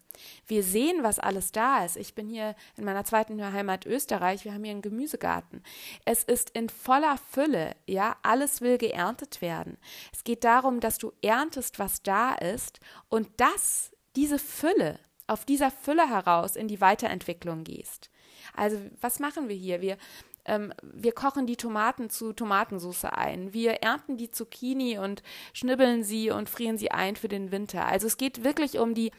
[0.47, 1.97] Wir sehen, was alles da ist.
[1.97, 5.63] Ich bin hier in meiner zweiten Heimat Österreich, wir haben hier einen Gemüsegarten.
[6.05, 9.77] Es ist in voller Fülle, ja, alles will geerntet werden.
[10.13, 15.71] Es geht darum, dass du erntest, was da ist und das, diese Fülle, auf dieser
[15.71, 18.09] Fülle heraus in die Weiterentwicklung gehst.
[18.53, 19.81] Also, was machen wir hier?
[19.81, 19.97] Wir
[20.45, 23.53] ähm, wir kochen die Tomaten zu Tomatensauce ein.
[23.53, 25.23] Wir ernten die Zucchini und
[25.53, 27.85] schnibbeln sie und frieren sie ein für den Winter.
[27.85, 29.11] Also es geht wirklich um die,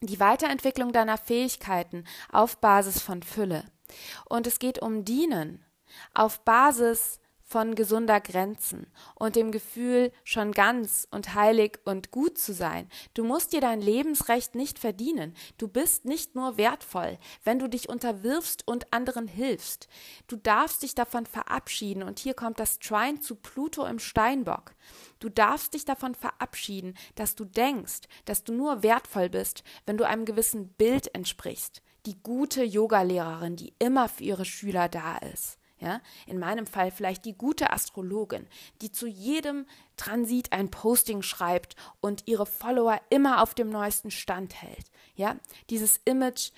[0.00, 3.64] die Weiterentwicklung deiner Fähigkeiten auf Basis von Fülle.
[4.28, 5.64] Und es geht um Dienen
[6.14, 8.86] auf Basis von gesunder Grenzen
[9.16, 12.88] und dem Gefühl, schon ganz und heilig und gut zu sein.
[13.12, 15.34] Du musst dir dein Lebensrecht nicht verdienen.
[15.58, 19.88] Du bist nicht nur wertvoll, wenn du dich unterwirfst und anderen hilfst.
[20.28, 24.76] Du darfst dich davon verabschieden und hier kommt das Trine zu Pluto im Steinbock.
[25.18, 30.06] Du darfst dich davon verabschieden, dass du denkst, dass du nur wertvoll bist, wenn du
[30.06, 31.82] einem gewissen Bild entsprichst.
[32.06, 35.59] Die gute Yogalehrerin, die immer für ihre Schüler da ist.
[35.80, 38.46] Ja, in meinem Fall vielleicht die gute Astrologin,
[38.82, 39.66] die zu jedem
[39.96, 44.90] Transit ein Posting schreibt und ihre Follower immer auf dem neuesten Stand hält.
[45.14, 45.36] Ja,
[45.70, 46.50] dieses Image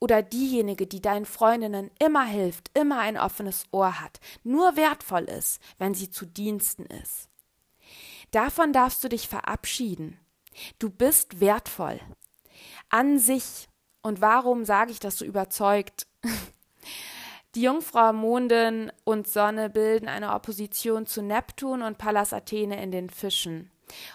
[0.00, 5.60] oder diejenige, die deinen Freundinnen immer hilft, immer ein offenes Ohr hat, nur wertvoll ist,
[5.76, 7.28] wenn sie zu Diensten ist.
[8.30, 10.18] Davon darfst du dich verabschieden.
[10.78, 12.00] Du bist wertvoll.
[12.88, 13.68] An sich.
[14.00, 16.06] Und warum sage ich das so überzeugt?
[17.54, 23.08] Die Jungfrau Mondin und Sonne bilden eine Opposition zu Neptun und Pallas Athene in den
[23.08, 23.70] Fischen.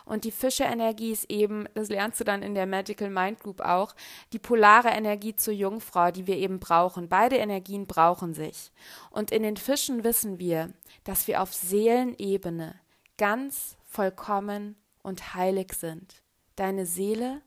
[0.06, 3.96] Und die Fische-Energie ist eben, das lernst du dann in der Magical Mind Group auch,
[4.32, 7.10] die polare Energie zur Jungfrau, die wir eben brauchen.
[7.10, 8.72] Beide Energien brauchen sich.
[9.10, 10.72] Und in den Fischen wissen wir,
[11.04, 12.76] dass wir auf Seelenebene
[13.18, 16.22] ganz vollkommen und heilig sind.
[16.56, 17.42] Deine Seele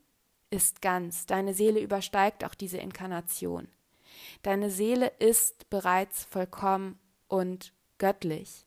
[0.51, 3.69] ist ganz, deine Seele übersteigt auch diese Inkarnation.
[4.43, 6.99] Deine Seele ist bereits vollkommen
[7.29, 8.67] und göttlich.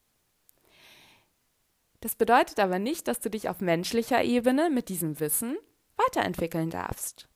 [2.02, 5.58] Das bedeutet aber nicht, dass du dich auf menschlicher Ebene mit diesem Wissen
[5.98, 7.28] weiterentwickeln darfst,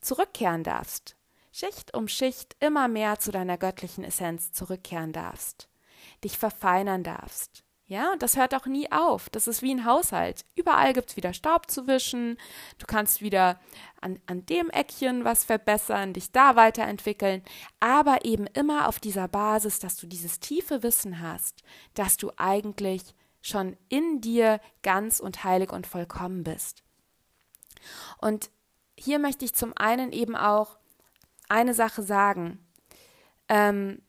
[0.00, 1.16] zurückkehren darfst,
[1.52, 5.68] Schicht um Schicht immer mehr zu deiner göttlichen Essenz zurückkehren darfst,
[6.22, 9.28] dich verfeinern darfst, ja, und das hört auch nie auf.
[9.30, 10.44] Das ist wie ein Haushalt.
[10.54, 12.38] Überall gibt es wieder Staub zu wischen.
[12.78, 13.58] Du kannst wieder
[14.00, 17.42] an, an dem Eckchen was verbessern, dich da weiterentwickeln.
[17.80, 23.16] Aber eben immer auf dieser Basis, dass du dieses tiefe Wissen hast, dass du eigentlich
[23.42, 26.84] schon in dir ganz und heilig und vollkommen bist.
[28.18, 28.50] Und
[28.96, 30.78] hier möchte ich zum einen eben auch
[31.48, 32.64] eine Sache sagen.
[33.48, 34.00] Ähm,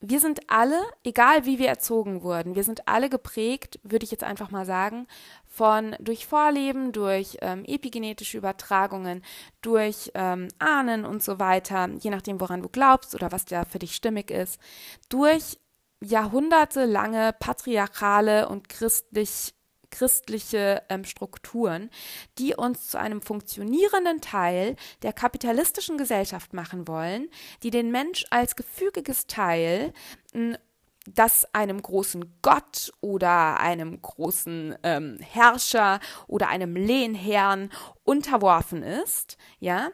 [0.00, 4.22] wir sind alle, egal wie wir erzogen wurden, wir sind alle geprägt, würde ich jetzt
[4.22, 5.08] einfach mal sagen,
[5.46, 9.24] von durch Vorleben, durch ähm, epigenetische Übertragungen,
[9.60, 13.80] durch ähm, Ahnen und so weiter, je nachdem, woran du glaubst oder was da für
[13.80, 14.60] dich stimmig ist,
[15.08, 15.58] durch
[16.00, 19.54] jahrhundertelange patriarchale und christlich
[19.90, 21.90] christliche ähm, Strukturen,
[22.38, 27.28] die uns zu einem funktionierenden Teil der kapitalistischen Gesellschaft machen wollen,
[27.62, 29.92] die den Mensch als gefügiges Teil
[31.14, 37.70] das einem großen Gott oder einem großen ähm, Herrscher oder einem Lehnherrn
[38.04, 39.90] unterworfen ist, ja,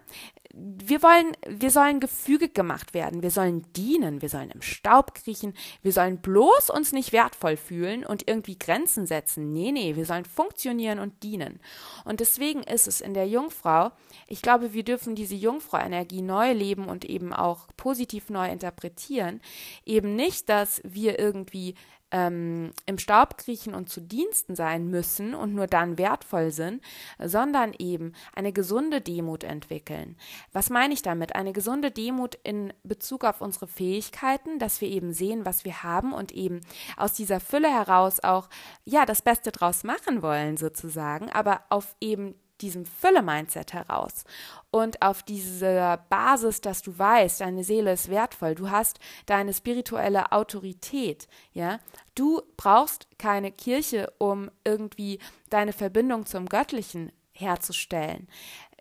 [0.56, 5.54] wir wollen, wir sollen gefügig gemacht werden, wir sollen dienen, wir sollen im Staub kriechen,
[5.82, 9.52] wir sollen bloß uns nicht wertvoll fühlen und irgendwie Grenzen setzen.
[9.52, 11.60] Nee, nee, wir sollen funktionieren und dienen.
[12.04, 13.90] Und deswegen ist es in der Jungfrau,
[14.28, 19.40] ich glaube, wir dürfen diese Jungfrau-Energie neu leben und eben auch positiv neu interpretieren.
[19.84, 21.74] Eben nicht, dass wir irgendwie
[22.14, 26.80] ähm, im Staub kriechen und zu Diensten sein müssen und nur dann wertvoll sind,
[27.18, 30.16] sondern eben eine gesunde Demut entwickeln.
[30.52, 31.34] Was meine ich damit?
[31.34, 36.12] Eine gesunde Demut in Bezug auf unsere Fähigkeiten, dass wir eben sehen, was wir haben
[36.12, 36.60] und eben
[36.96, 38.48] aus dieser Fülle heraus auch
[38.84, 44.24] ja das Beste draus machen wollen sozusagen, aber auf eben diesem Fülle-Mindset heraus
[44.70, 50.32] und auf dieser Basis, dass du weißt, deine Seele ist wertvoll, du hast deine spirituelle
[50.32, 51.78] Autorität, ja,
[52.14, 55.18] du brauchst keine Kirche, um irgendwie
[55.50, 58.28] deine Verbindung zum Göttlichen herzustellen.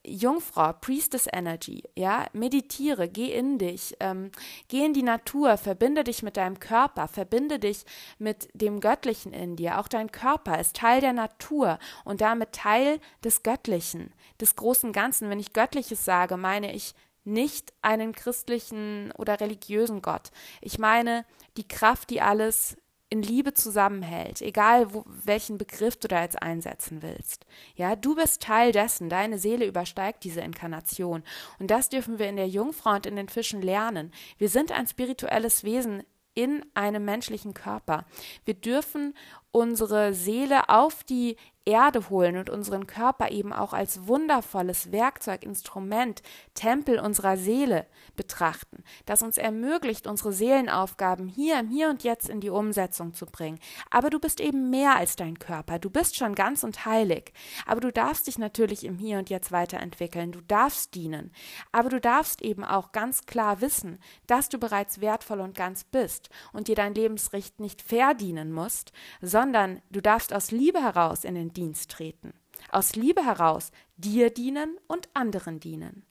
[0.05, 4.31] Jungfrau, Priestess Energy, ja, meditiere, geh in dich, ähm,
[4.67, 7.85] geh in die Natur, verbinde dich mit deinem Körper, verbinde dich
[8.19, 9.79] mit dem Göttlichen in dir.
[9.79, 15.29] Auch dein Körper ist Teil der Natur und damit Teil des Göttlichen, des großen Ganzen.
[15.29, 20.31] Wenn ich Göttliches sage, meine ich nicht einen christlichen oder religiösen Gott.
[20.61, 22.75] Ich meine die Kraft, die alles
[23.13, 27.45] in Liebe zusammenhält, egal wo, welchen Begriff du da jetzt einsetzen willst.
[27.75, 31.21] Ja, du bist Teil dessen, deine Seele übersteigt diese Inkarnation.
[31.59, 34.11] Und das dürfen wir in der Jungfrau und in den Fischen lernen.
[34.39, 36.01] Wir sind ein spirituelles Wesen
[36.33, 38.05] in einem menschlichen Körper.
[38.45, 39.13] Wir dürfen
[39.51, 46.21] unsere Seele auf die Erde holen und unseren Körper eben auch als wundervolles Werkzeug, Instrument,
[46.55, 52.41] Tempel unserer Seele betrachten, das uns ermöglicht, unsere Seelenaufgaben hier im Hier und Jetzt in
[52.41, 53.59] die Umsetzung zu bringen.
[53.89, 57.31] Aber du bist eben mehr als dein Körper, du bist schon ganz und heilig,
[57.65, 61.31] aber du darfst dich natürlich im Hier und Jetzt weiterentwickeln, du darfst dienen,
[61.71, 66.29] aber du darfst eben auch ganz klar wissen, dass du bereits wertvoll und ganz bist
[66.51, 71.52] und dir dein Lebensrecht nicht verdienen musst, sondern du darfst aus Liebe heraus in den
[71.53, 72.33] Dienst treten.
[72.71, 76.05] Aus Liebe heraus dir dienen und anderen dienen.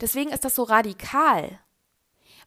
[0.00, 1.60] Deswegen ist das so radikal,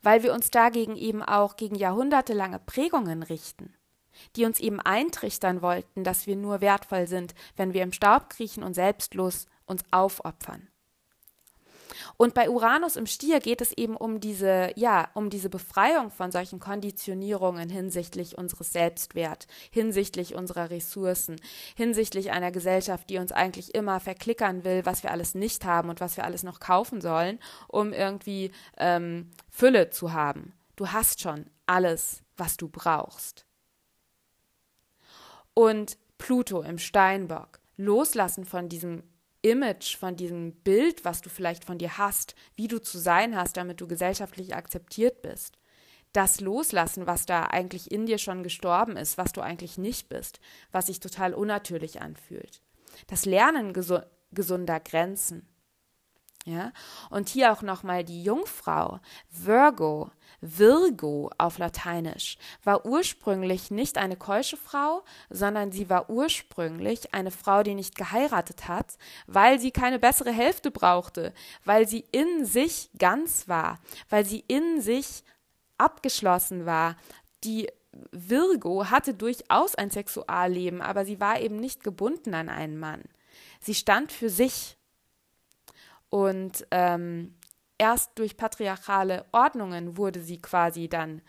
[0.01, 3.73] weil wir uns dagegen eben auch gegen jahrhundertelange Prägungen richten,
[4.35, 8.63] die uns eben eintrichtern wollten, dass wir nur wertvoll sind, wenn wir im Staub kriechen
[8.63, 10.67] und selbstlos uns aufopfern.
[12.17, 16.31] Und bei Uranus im Stier geht es eben um diese, ja, um diese Befreiung von
[16.31, 21.35] solchen Konditionierungen hinsichtlich unseres Selbstwert, hinsichtlich unserer Ressourcen,
[21.75, 26.01] hinsichtlich einer Gesellschaft, die uns eigentlich immer verklickern will, was wir alles nicht haben und
[26.01, 30.53] was wir alles noch kaufen sollen, um irgendwie ähm, Fülle zu haben.
[30.75, 33.45] Du hast schon alles, was du brauchst.
[35.53, 37.59] Und Pluto im Steinbock.
[37.75, 39.03] Loslassen von diesem
[39.43, 43.57] Image, von diesem Bild, was du vielleicht von dir hast, wie du zu sein hast,
[43.57, 45.57] damit du gesellschaftlich akzeptiert bist.
[46.13, 50.39] Das loslassen, was da eigentlich in dir schon gestorben ist, was du eigentlich nicht bist,
[50.71, 52.61] was sich total unnatürlich anfühlt.
[53.07, 55.47] Das Lernen gesunder Grenzen.
[56.45, 56.71] Ja?
[57.09, 60.11] Und hier auch nochmal die Jungfrau, Virgo,
[60.45, 67.63] Virgo auf Lateinisch, war ursprünglich nicht eine keusche Frau, sondern sie war ursprünglich eine Frau,
[67.63, 73.47] die nicht geheiratet hat, weil sie keine bessere Hälfte brauchte, weil sie in sich ganz
[73.47, 73.79] war,
[74.09, 75.23] weil sie in sich
[75.77, 76.97] abgeschlossen war.
[77.45, 77.69] Die
[78.11, 83.03] Virgo hatte durchaus ein Sexualleben, aber sie war eben nicht gebunden an einen Mann.
[83.61, 84.77] Sie stand für sich.
[86.09, 87.33] Und ähm,
[87.83, 91.21] erst durch patriarchale Ordnungen wurde sie quasi dann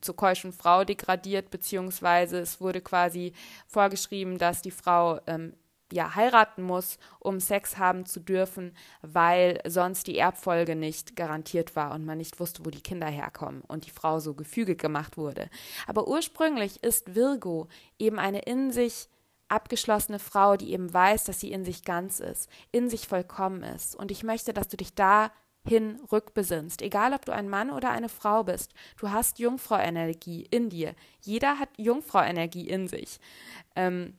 [0.00, 3.32] zur keuschen Frau degradiert, beziehungsweise es wurde quasi
[3.66, 5.54] vorgeschrieben, dass die Frau ähm,
[5.92, 11.92] ja heiraten muss, um Sex haben zu dürfen, weil sonst die Erbfolge nicht garantiert war
[11.94, 15.50] und man nicht wusste, wo die Kinder herkommen und die Frau so gefügig gemacht wurde.
[15.88, 17.66] Aber ursprünglich ist Virgo
[17.98, 19.08] eben eine in sich
[19.48, 23.96] abgeschlossene Frau, die eben weiß, dass sie in sich ganz ist, in sich vollkommen ist.
[23.96, 25.32] Und ich möchte, dass du dich da
[25.68, 26.82] hin rückbesinnst.
[26.82, 30.94] Egal, ob du ein Mann oder eine Frau bist, du hast Jungfrau-Energie in dir.
[31.20, 33.18] Jeder hat Jungfrau-Energie in sich.
[33.74, 34.14] Ähm,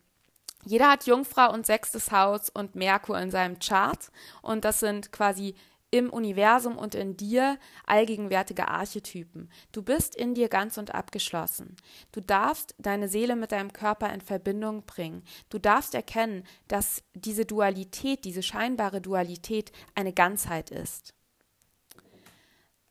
[0.65, 4.11] jeder hat Jungfrau und sechstes Haus und Merkur in seinem Chart
[4.41, 5.55] und das sind quasi
[5.89, 9.49] im Universum und in dir allgegenwärtige Archetypen.
[9.71, 11.77] Du bist in dir ganz und abgeschlossen.
[12.11, 15.23] Du darfst deine Seele mit deinem Körper in Verbindung bringen.
[15.49, 21.13] Du darfst erkennen, dass diese Dualität, diese scheinbare Dualität eine Ganzheit ist.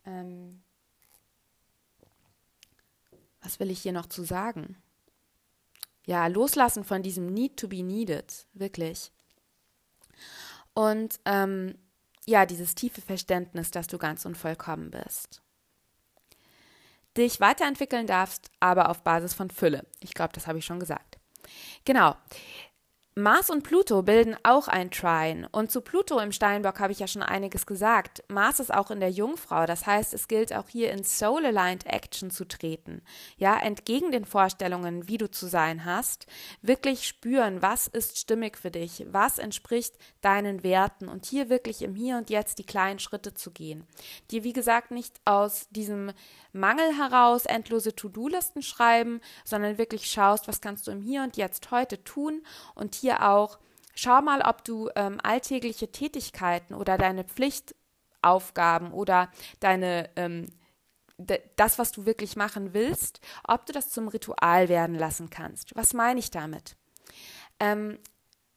[0.07, 0.62] Ähm
[3.46, 4.76] was will ich hier noch zu sagen?
[6.04, 9.12] Ja, loslassen von diesem Need to be needed, wirklich.
[10.74, 11.78] Und ähm,
[12.26, 15.42] ja, dieses tiefe Verständnis, dass du ganz und vollkommen bist.
[17.16, 19.86] Dich weiterentwickeln darfst, aber auf Basis von Fülle.
[20.00, 21.18] Ich glaube, das habe ich schon gesagt.
[21.84, 22.16] Genau.
[23.19, 25.49] Mars und Pluto bilden auch ein Trine.
[25.51, 28.23] Und zu Pluto im Steinbock habe ich ja schon einiges gesagt.
[28.29, 29.64] Mars ist auch in der Jungfrau.
[29.64, 33.01] Das heißt, es gilt auch hier in Soul-Aligned Action zu treten.
[33.39, 36.27] Ja, entgegen den Vorstellungen, wie du zu sein hast,
[36.61, 41.95] wirklich spüren, was ist stimmig für dich, was entspricht deinen Werten und hier wirklich im
[41.95, 43.87] Hier und Jetzt die kleinen Schritte zu gehen.
[44.31, 46.12] Dir, wie gesagt, nicht aus diesem
[46.53, 51.71] Mangel heraus endlose To-Do-Listen schreiben, sondern wirklich schaust, was kannst du im Hier und Jetzt
[51.71, 52.43] heute tun
[52.75, 53.59] und hier auch
[53.94, 59.30] schau mal, ob du ähm, alltägliche Tätigkeiten oder deine Pflichtaufgaben oder
[59.61, 60.46] deine ähm,
[61.57, 65.74] das, was du wirklich machen willst, ob du das zum Ritual werden lassen kannst.
[65.74, 66.76] Was meine ich damit?
[67.59, 67.98] Ähm,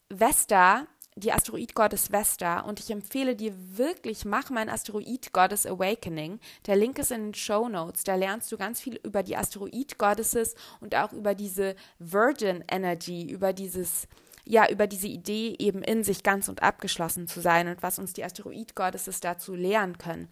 [0.09, 0.87] Vesta
[1.19, 6.39] die Asteroid Goddess Vesta und ich empfehle dir wirklich, mach mein Asteroid Goddess Awakening.
[6.65, 8.03] Der Link ist in den Show Notes.
[8.03, 13.29] Da lernst du ganz viel über die Asteroid Goddesses und auch über diese Virgin Energy,
[13.29, 14.07] über dieses
[14.49, 18.13] ja über diese Idee eben in sich ganz und abgeschlossen zu sein und was uns
[18.13, 20.27] die Asteroid-Goddesses dazu lehren können.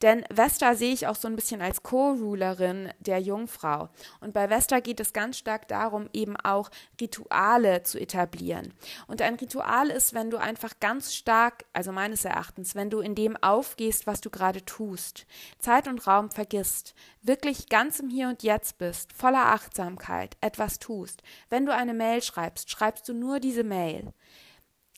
[0.00, 3.90] Denn Vesta sehe ich auch so ein bisschen als Co-Rulerin der Jungfrau.
[4.20, 8.72] Und bei Vesta geht es ganz stark darum, eben auch Rituale zu etablieren.
[9.06, 13.14] Und ein Ritual ist, wenn du einfach ganz stark, also meines Erachtens, wenn du in
[13.14, 15.26] dem aufgehst, was du gerade tust,
[15.58, 21.22] Zeit und Raum vergisst, wirklich ganz im Hier und Jetzt bist, voller Achtsamkeit, etwas tust.
[21.50, 24.12] Wenn du eine Mail schreibst, schreibst du nur diese Mail.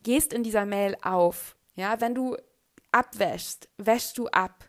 [0.03, 1.57] Gehst in dieser Mail auf.
[1.75, 2.37] Ja, wenn du
[2.93, 4.69] abwäschst, wäschst du ab.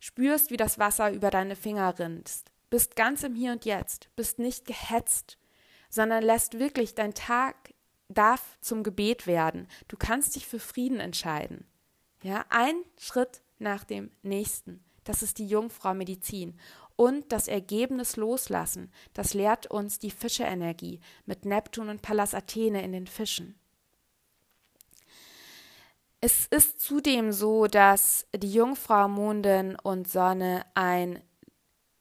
[0.00, 2.30] Spürst, wie das Wasser über deine Finger rinnt.
[2.70, 5.38] Bist ganz im Hier und Jetzt, bist nicht gehetzt,
[5.90, 7.74] sondern lässt wirklich dein Tag
[8.08, 9.68] darf zum Gebet werden.
[9.86, 11.66] Du kannst dich für Frieden entscheiden.
[12.22, 14.84] Ja, ein Schritt nach dem nächsten.
[15.04, 16.58] Das ist die Jungfrau Medizin
[16.98, 22.90] und das Ergebnis loslassen, das lehrt uns die Fischeenergie mit Neptun und Pallas Athene in
[22.90, 23.54] den Fischen.
[26.20, 31.22] Es ist zudem so, dass die Jungfrau Mondin und Sonne ein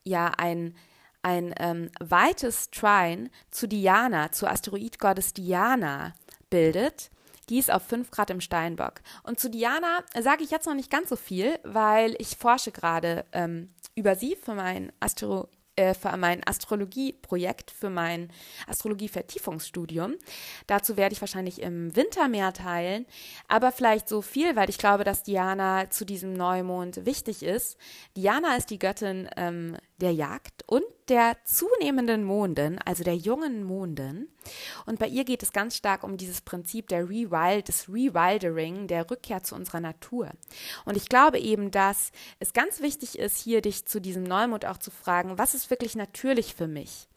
[0.03, 0.75] ja ein
[1.21, 6.15] ein ähm, weites Trine zu Diana, zur Asteroidgottes Diana
[6.49, 7.11] bildet.
[7.49, 9.01] Die ist auf 5 Grad im Steinbock.
[9.23, 13.25] Und zu Diana sage ich jetzt noch nicht ganz so viel, weil ich forsche gerade
[13.31, 18.29] ähm, über sie für mein Astro äh, für mein Astrologieprojekt, für mein
[18.67, 20.15] Astrologie-Vertiefungsstudium.
[20.65, 23.05] Dazu werde ich wahrscheinlich im Winter mehr teilen,
[23.47, 27.77] aber vielleicht so viel, weil ich glaube, dass Diana zu diesem Neumond wichtig ist.
[28.15, 34.27] Diana ist die Göttin ähm, der Jagd und der zunehmenden Mondin, also der jungen Mondin.
[34.85, 39.09] Und bei ihr geht es ganz stark um dieses Prinzip der Rewild, des Rewildering, der
[39.09, 40.31] Rückkehr zu unserer Natur.
[40.85, 44.77] Und ich glaube eben, dass es ganz wichtig ist, hier dich zu diesem Neumond auch
[44.77, 47.07] zu fragen, was ist wirklich natürlich für mich?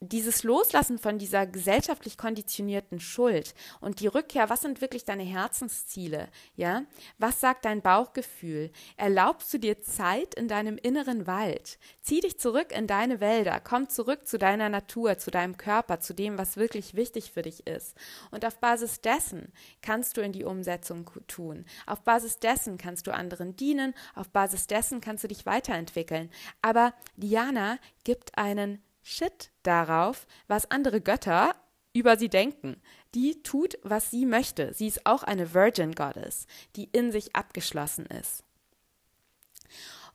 [0.00, 6.28] Dieses Loslassen von dieser gesellschaftlich konditionierten Schuld und die Rückkehr, was sind wirklich deine Herzensziele?
[6.54, 6.84] Ja?
[7.18, 8.70] Was sagt dein Bauchgefühl?
[8.96, 11.78] Erlaubst du dir Zeit in deinem inneren Wald?
[12.00, 16.14] Zieh dich zurück in deine Wälder, komm zurück zu deiner Natur, zu deinem Körper, zu
[16.14, 17.96] dem, was wirklich wichtig für dich ist.
[18.30, 21.64] Und auf Basis dessen kannst du in die Umsetzung tun.
[21.86, 26.30] Auf Basis dessen kannst du anderen dienen, auf Basis dessen kannst du dich weiterentwickeln.
[26.62, 28.80] Aber Diana gibt einen
[29.10, 31.54] Shit darauf, was andere Götter
[31.94, 32.76] über sie denken.
[33.14, 34.74] Die tut, was sie möchte.
[34.74, 36.46] Sie ist auch eine Virgin Goddess,
[36.76, 38.44] die in sich abgeschlossen ist.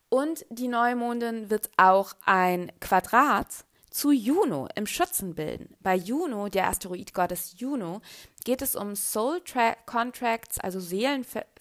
[0.09, 5.75] Und die Neumondin wird auch ein Quadrat zu Juno im Schützen bilden.
[5.79, 7.99] Bei Juno, der Asteroidgottes Juno,
[8.45, 9.41] geht es um Soul
[9.87, 10.79] Contracts, also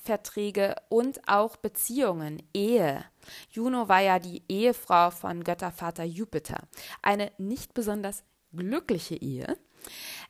[0.02, 3.04] Seelenverträge und auch Beziehungen, Ehe.
[3.50, 6.68] Juno war ja die Ehefrau von Göttervater Jupiter.
[7.02, 9.56] Eine nicht besonders glückliche Ehe.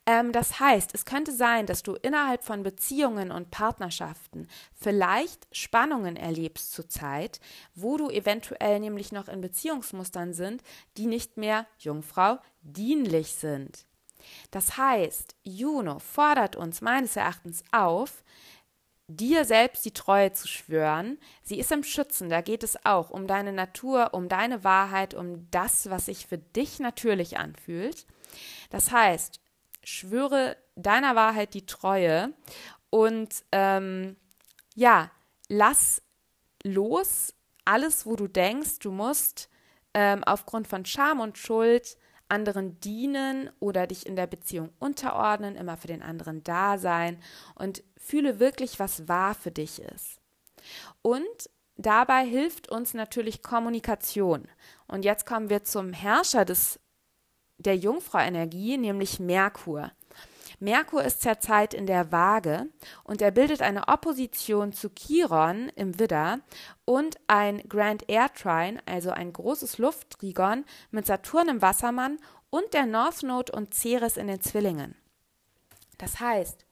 [0.07, 6.17] Ähm, das heißt, es könnte sein, dass du innerhalb von Beziehungen und Partnerschaften vielleicht Spannungen
[6.17, 7.41] erlebst zurzeit,
[7.75, 10.63] wo du eventuell nämlich noch in Beziehungsmustern sind,
[10.97, 13.85] die nicht mehr Jungfrau dienlich sind.
[14.51, 18.23] Das heißt, Juno fordert uns meines Erachtens auf,
[19.17, 21.19] dir selbst die Treue zu schwören.
[21.43, 25.51] Sie ist im Schützen, da geht es auch um deine Natur, um deine Wahrheit, um
[25.51, 28.07] das, was sich für dich natürlich anfühlt.
[28.71, 29.41] Das heißt,
[29.85, 32.33] schwöre deiner Wahrheit die Treue
[32.91, 34.17] und ähm,
[34.75, 35.11] ja,
[35.49, 36.03] lass
[36.65, 37.35] los
[37.65, 39.49] alles, wo du denkst, du musst
[39.95, 41.97] ähm, aufgrund von Scham und Schuld
[42.33, 47.19] anderen dienen oder dich in der Beziehung unterordnen, immer für den anderen da sein
[47.55, 50.19] und fühle wirklich, was wahr für dich ist.
[51.03, 54.49] Und dabei hilft uns natürlich Kommunikation.
[54.89, 56.81] Und jetzt kommen wir zum Herrscher des,
[57.59, 59.93] der Jungfrau-Energie, nämlich Merkur.
[60.63, 62.69] Merkur ist zurzeit in der Waage
[63.03, 66.39] und er bildet eine Opposition zu Chiron im Widder
[66.85, 72.87] und ein Grand Air Trine, also ein großes Lufttrigon mit Saturn im Wassermann und der
[72.87, 74.95] North Node und Ceres in den Zwillingen.
[75.99, 76.65] Das heißt,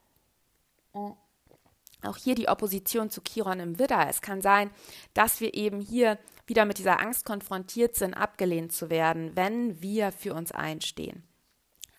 [0.93, 4.07] auch hier die Opposition zu Chiron im Widder.
[4.09, 4.71] Es kann sein,
[5.15, 6.17] dass wir eben hier
[6.47, 11.25] wieder mit dieser Angst konfrontiert sind, abgelehnt zu werden, wenn wir für uns einstehen.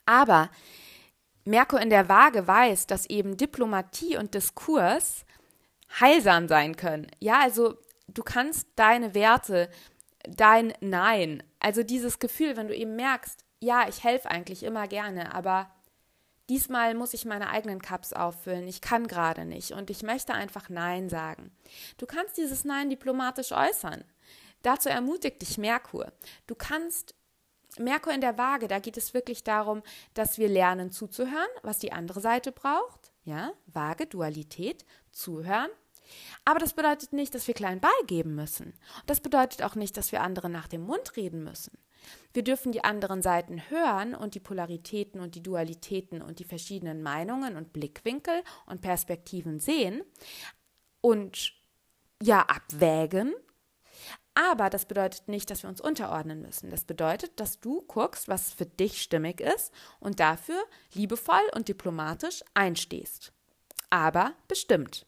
[0.06, 0.50] Aber
[1.46, 5.26] Merkur in der Waage weiß, dass eben Diplomatie und Diskurs
[6.00, 7.08] heilsam sein können.
[7.20, 7.78] Ja, also
[8.08, 9.70] du kannst deine Werte,
[10.28, 15.34] dein Nein, also dieses Gefühl, wenn du eben merkst, ja, ich helfe eigentlich immer gerne,
[15.34, 15.72] aber
[16.50, 18.68] diesmal muss ich meine eigenen Cups auffüllen.
[18.68, 21.52] Ich kann gerade nicht und ich möchte einfach Nein sagen.
[21.98, 24.04] Du kannst dieses Nein diplomatisch äußern.
[24.64, 26.12] Dazu ermutigt dich Merkur.
[26.48, 27.16] Du kannst
[27.80, 29.82] Merkur in der Waage, da geht es wirklich darum,
[30.14, 33.12] dass wir lernen zuzuhören, was die andere Seite braucht.
[33.24, 35.70] Ja, Waage, Dualität, zuhören.
[36.44, 38.74] Aber das bedeutet nicht, dass wir klein beigeben müssen.
[39.06, 41.78] Das bedeutet auch nicht, dass wir andere nach dem Mund reden müssen.
[42.34, 47.04] Wir dürfen die anderen Seiten hören und die Polaritäten und die Dualitäten und die verschiedenen
[47.04, 50.02] Meinungen und Blickwinkel und Perspektiven sehen
[51.00, 51.54] und
[52.22, 53.34] ja abwägen
[54.34, 56.70] aber das bedeutet nicht, dass wir uns unterordnen müssen.
[56.70, 60.64] Das bedeutet, dass du guckst, was für dich stimmig ist und dafür
[60.94, 63.34] liebevoll und diplomatisch einstehst.
[63.90, 65.06] Aber bestimmt.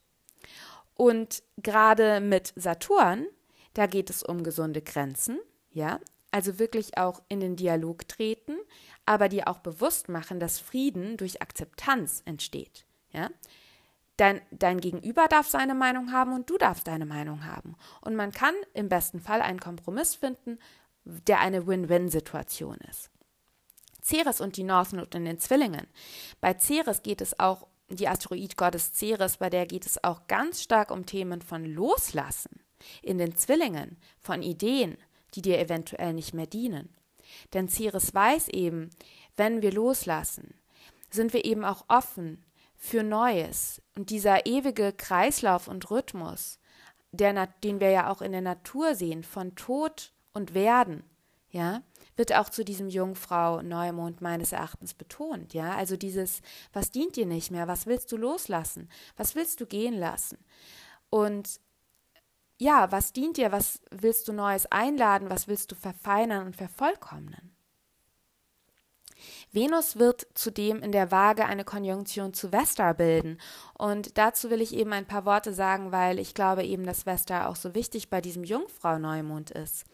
[0.95, 3.25] Und gerade mit Saturn,
[3.73, 5.39] da geht es um gesunde Grenzen,
[5.71, 5.99] ja,
[6.31, 8.57] also wirklich auch in den Dialog treten,
[9.05, 13.29] aber dir auch bewusst machen, dass Frieden durch Akzeptanz entsteht, ja.
[14.23, 17.75] Dein, dein Gegenüber darf seine Meinung haben und du darfst deine Meinung haben.
[17.99, 20.59] Und man kann im besten Fall einen Kompromiss finden,
[21.03, 23.09] der eine Win-Win-Situation ist.
[24.01, 25.87] Ceres und die North Node in den Zwillingen.
[26.39, 30.89] Bei Ceres geht es auch, die Asteroidgottes Ceres, bei der geht es auch ganz stark
[30.89, 32.63] um Themen von Loslassen.
[33.01, 34.95] In den Zwillingen, von Ideen,
[35.33, 36.95] die dir eventuell nicht mehr dienen.
[37.53, 38.89] Denn Ceres weiß eben,
[39.35, 40.53] wenn wir loslassen,
[41.09, 42.41] sind wir eben auch offen
[42.83, 43.81] für Neues.
[43.95, 46.59] Und dieser ewige Kreislauf und Rhythmus,
[47.13, 51.03] der, den wir ja auch in der Natur sehen, von Tod und Werden,
[51.49, 51.81] ja,
[52.17, 55.73] wird auch zu diesem Jungfrau Neumond meines Erachtens betont, ja.
[55.75, 56.41] Also dieses,
[56.73, 60.37] was dient dir nicht mehr, was willst du loslassen, was willst du gehen lassen?
[61.09, 61.61] Und
[62.57, 67.52] ja, was dient dir, was willst du Neues einladen, was willst du verfeinern und vervollkommnen?
[69.53, 73.39] Venus wird zudem in der Waage eine Konjunktion zu Vesta bilden.
[73.77, 77.47] Und dazu will ich eben ein paar Worte sagen, weil ich glaube eben, dass Vesta
[77.47, 79.85] auch so wichtig bei diesem Jungfrau-Neumond ist.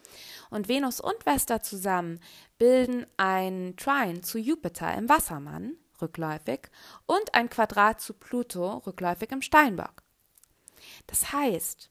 [0.50, 2.22] Und Venus und Vesta zusammen
[2.58, 6.62] bilden ein Trine zu Jupiter im Wassermann, rückläufig,
[7.06, 10.04] und ein Quadrat zu Pluto, rückläufig im Steinbock.
[11.06, 11.89] Das heißt,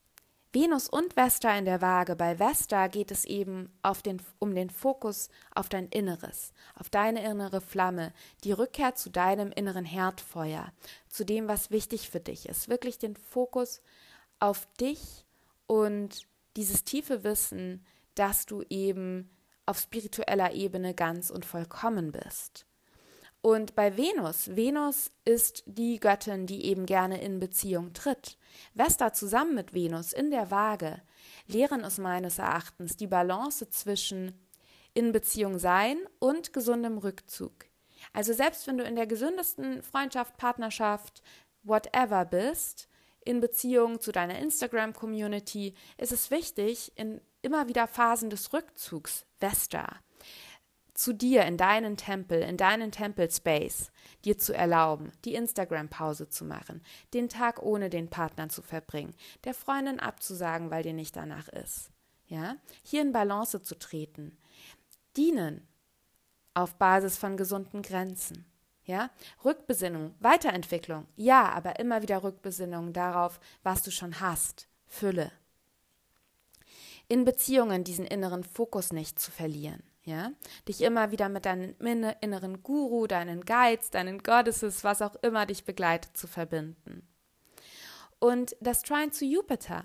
[0.53, 2.16] Venus und Vesta in der Waage.
[2.16, 3.70] Bei Vesta geht es eben
[4.05, 9.53] den, um den Fokus auf dein Inneres, auf deine innere Flamme, die Rückkehr zu deinem
[9.53, 10.72] inneren Herdfeuer,
[11.09, 12.68] zu dem, was wichtig für dich ist.
[12.68, 13.82] Wirklich den Fokus
[14.40, 15.26] auf dich
[15.66, 16.26] und
[16.57, 17.84] dieses tiefe Wissen,
[18.14, 19.30] dass du eben
[19.66, 22.64] auf spiritueller Ebene ganz und vollkommen bist.
[23.41, 28.36] Und bei Venus, Venus ist die Göttin, die eben gerne in Beziehung tritt.
[28.74, 31.01] Vesta zusammen mit Venus in der Waage
[31.47, 34.34] lehren es meines Erachtens die Balance zwischen
[34.93, 37.66] in Beziehung sein und gesundem Rückzug.
[38.12, 41.22] Also selbst wenn du in der gesündesten Freundschaft, Partnerschaft,
[41.62, 42.89] whatever bist,
[43.24, 49.97] in Beziehung zu deiner Instagram-Community, ist es wichtig, in immer wieder Phasen des Rückzugs, Vesta,
[50.99, 53.92] zu dir in deinen Tempel, in deinen Tempelspace,
[54.24, 56.82] dir zu erlauben, die Instagram-Pause zu machen,
[57.14, 61.92] den Tag ohne den Partner zu verbringen, der Freundin abzusagen, weil dir nicht danach ist.
[62.26, 64.36] Ja, hier in Balance zu treten,
[65.16, 65.68] dienen
[66.53, 68.44] auf Basis von gesunden Grenzen.
[68.82, 69.11] Ja,
[69.44, 71.07] Rückbesinnung, Weiterentwicklung.
[71.14, 74.66] Ja, aber immer wieder Rückbesinnung darauf, was du schon hast.
[74.88, 75.30] Fülle.
[77.07, 79.88] In Beziehungen diesen inneren Fokus nicht zu verlieren.
[80.09, 80.32] Ja,
[80.66, 81.74] dich immer wieder mit deinem
[82.22, 87.06] inneren Guru, deinen Guides, deinen Goddesses, was auch immer dich begleitet, zu verbinden.
[88.18, 89.82] Und das Trine zu Jupiter,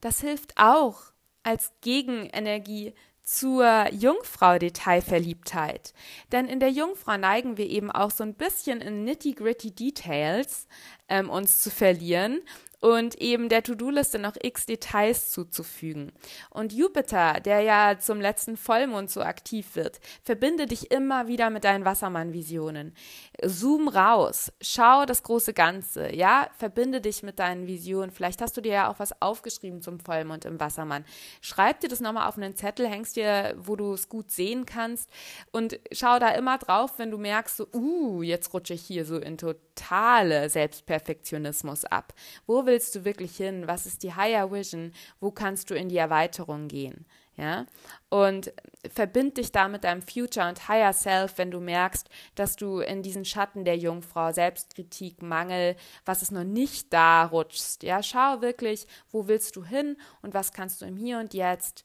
[0.00, 1.02] das hilft auch
[1.42, 5.92] als Gegenenergie zur Jungfrau-Detailverliebtheit.
[6.32, 10.68] Denn in der Jungfrau neigen wir eben auch so ein bisschen in nitty-gritty Details
[11.10, 12.40] ähm, uns zu verlieren
[12.86, 16.12] und eben der To-Do-Liste noch x Details zuzufügen.
[16.50, 21.64] Und Jupiter, der ja zum letzten Vollmond so aktiv wird, verbinde dich immer wieder mit
[21.64, 22.94] deinen Wassermann-Visionen.
[23.42, 28.12] Zoom raus, schau das große Ganze, ja, verbinde dich mit deinen Visionen.
[28.12, 31.04] Vielleicht hast du dir ja auch was aufgeschrieben zum Vollmond im Wassermann.
[31.40, 35.10] Schreib dir das nochmal auf einen Zettel, hängst dir, wo du es gut sehen kannst
[35.50, 39.18] und schau da immer drauf, wenn du merkst, so, uh, jetzt rutsche ich hier so
[39.18, 42.14] in totale Selbstperfektionismus ab.
[42.46, 43.66] Wo willst du wirklich hin?
[43.66, 44.92] Was ist die Higher Vision?
[45.18, 47.06] Wo kannst du in die Erweiterung gehen?
[47.38, 47.64] Ja,
[48.10, 48.52] und
[48.92, 53.02] verbind dich da mit deinem Future und Higher Self, wenn du merkst, dass du in
[53.02, 57.82] diesen Schatten der Jungfrau, Selbstkritik, Mangel, was ist noch nicht da rutschst.
[57.82, 61.84] Ja, schau wirklich, wo willst du hin und was kannst du im Hier und Jetzt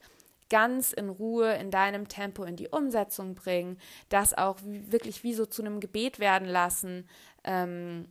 [0.49, 3.77] ganz in Ruhe in deinem Tempo in die Umsetzung bringen,
[4.09, 7.07] das auch wirklich wie so zu einem Gebet werden lassen,
[7.45, 8.07] ähm,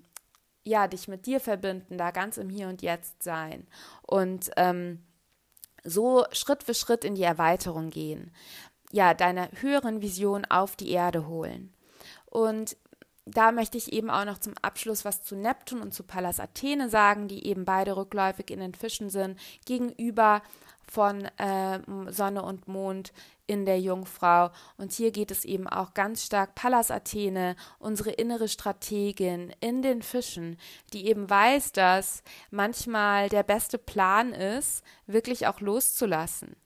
[0.65, 3.67] ja, dich mit dir verbinden, da ganz im Hier und Jetzt sein
[4.03, 5.03] und ähm,
[5.85, 8.33] so Schritt für Schritt in die Erweiterung gehen,
[8.93, 11.73] ja, deine höheren Vision auf die Erde holen.
[12.27, 12.77] Und
[13.25, 16.89] da möchte ich eben auch noch zum Abschluss was zu Neptun und zu Pallas Athene
[16.89, 20.43] sagen, die eben beide rückläufig in den Fischen sind, gegenüber
[20.91, 23.13] von äh, Sonne und Mond
[23.47, 24.51] in der Jungfrau.
[24.77, 30.03] Und hier geht es eben auch ganz stark Pallas Athene, unsere innere Strategin in den
[30.03, 30.57] Fischen,
[30.93, 36.57] die eben weiß, dass manchmal der beste Plan ist, wirklich auch loszulassen.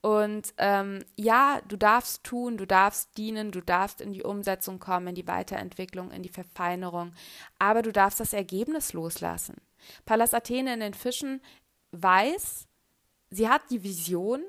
[0.00, 5.08] Und ähm, ja, du darfst tun, du darfst dienen, du darfst in die Umsetzung kommen,
[5.08, 7.12] in die Weiterentwicklung, in die Verfeinerung,
[7.60, 9.56] aber du darfst das Ergebnis loslassen.
[10.04, 11.40] Pallas Athene in den Fischen
[11.92, 12.66] weiß,
[13.32, 14.42] sie hat die Vision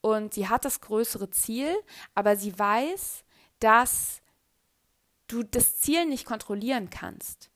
[0.00, 1.74] und sie hat das größere Ziel,
[2.14, 3.24] aber sie weiß,
[3.60, 4.22] dass
[5.28, 7.50] du das Ziel nicht kontrollieren kannst.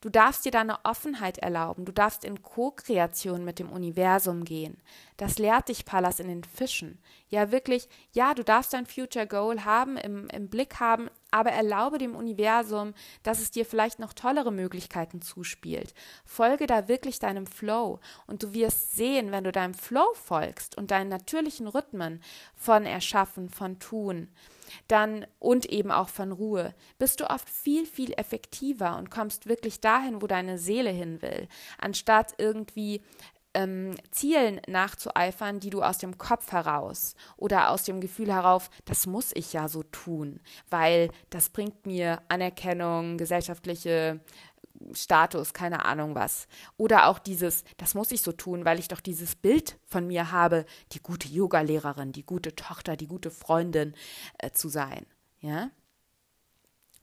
[0.00, 1.84] Du darfst dir da eine Offenheit erlauben.
[1.84, 4.80] Du darfst in Co-Kreation mit dem Universum gehen.
[5.16, 7.00] Das lehrt dich Pallas in den Fischen.
[7.28, 11.98] Ja, wirklich, ja, du darfst dein Future Goal haben, im, im Blick haben, aber erlaube
[11.98, 15.94] dem Universum, dass es dir vielleicht noch tollere Möglichkeiten zuspielt.
[16.24, 20.92] Folge da wirklich deinem Flow und du wirst sehen, wenn du deinem Flow folgst und
[20.92, 22.22] deinen natürlichen Rhythmen
[22.54, 24.28] von Erschaffen, von Tun,
[24.88, 29.80] dann und eben auch von Ruhe, bist du oft viel, viel effektiver und kommst wirklich
[29.80, 33.02] dahin, wo deine Seele hin will, anstatt irgendwie
[33.54, 39.06] ähm, Zielen nachzueifern, die du aus dem Kopf heraus oder aus dem Gefühl herauf, das
[39.06, 40.40] muss ich ja so tun,
[40.70, 44.20] weil das bringt mir Anerkennung, gesellschaftliche
[44.92, 46.48] Status, keine Ahnung was.
[46.76, 50.32] Oder auch dieses, das muss ich so tun, weil ich doch dieses Bild von mir
[50.32, 53.94] habe, die gute Yogalehrerin, die gute Tochter, die gute Freundin
[54.38, 55.06] äh, zu sein.
[55.40, 55.70] Ja?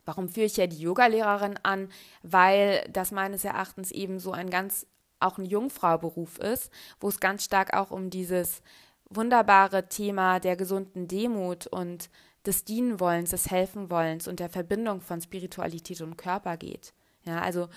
[0.06, 1.90] Warum führe ich ja die Yogalehrerin an?
[2.24, 4.88] Weil das meines Erachtens eben so ein ganz
[5.20, 8.62] auch ein Jungfrauberuf ist, wo es ganz stark auch um dieses
[9.10, 12.10] wunderbare Thema der gesunden Demut und
[12.46, 16.94] des Dienenwollens, des Helfenwollens und der Verbindung von Spiritualität und Körper geht.
[17.24, 17.68] Ja, also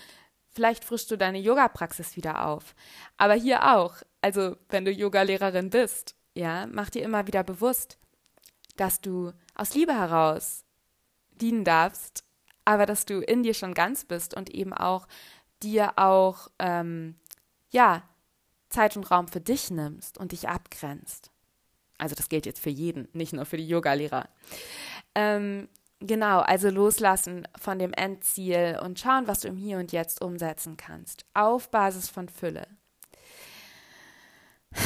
[0.51, 2.75] vielleicht frischst du deine Yoga-Praxis wieder auf.
[3.17, 7.99] Aber hier auch, also wenn du Yogalehrerin bist, ja, mach dir immer wieder bewusst,
[8.77, 10.65] dass du aus Liebe heraus
[11.31, 12.25] dienen darfst,
[12.65, 15.09] aber dass du in dir schon ganz bist und eben auch
[15.63, 17.17] dir auch ähm,
[17.73, 18.03] ja,
[18.69, 21.31] Zeit und Raum für dich nimmst und dich abgrenzt.
[21.99, 24.29] Also das gilt jetzt für jeden, nicht nur für die Yogalehrer.
[25.15, 25.69] Ähm,
[26.01, 30.77] genau, also loslassen von dem Endziel und schauen, was du im Hier und Jetzt umsetzen
[30.77, 31.25] kannst.
[31.35, 32.67] Auf Basis von Fülle.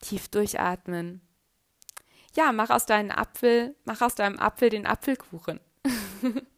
[0.00, 1.20] Tief durchatmen.
[2.34, 5.60] Ja, mach aus deinem Apfel, mach aus deinem Apfel den Apfelkuchen.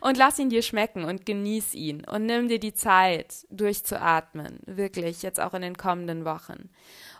[0.00, 5.22] und lass ihn dir schmecken und genieß ihn und nimm dir die Zeit, durchzuatmen, wirklich,
[5.22, 6.70] jetzt auch in den kommenden Wochen.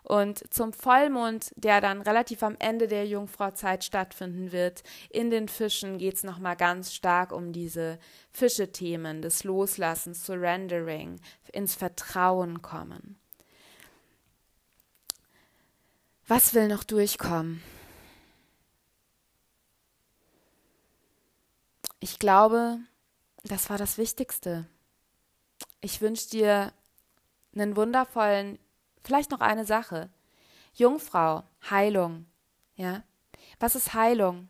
[0.03, 5.99] Und zum Vollmond, der dann relativ am Ende der Jungfrauzeit stattfinden wird, in den Fischen
[5.99, 7.99] geht es nochmal ganz stark um diese
[8.30, 11.20] Fische-Themen des Loslassens, Surrendering,
[11.53, 13.18] ins Vertrauen kommen.
[16.26, 17.62] Was will noch durchkommen?
[22.01, 22.79] Ich glaube,
[23.45, 24.67] das war das Wichtigste.
[25.81, 26.73] Ich wünsche dir
[27.55, 28.59] einen wundervollen,
[29.03, 30.11] vielleicht noch eine Sache.
[30.75, 32.27] Jungfrau, Heilung.
[32.77, 33.03] Ja?
[33.59, 34.49] Was ist Heilung?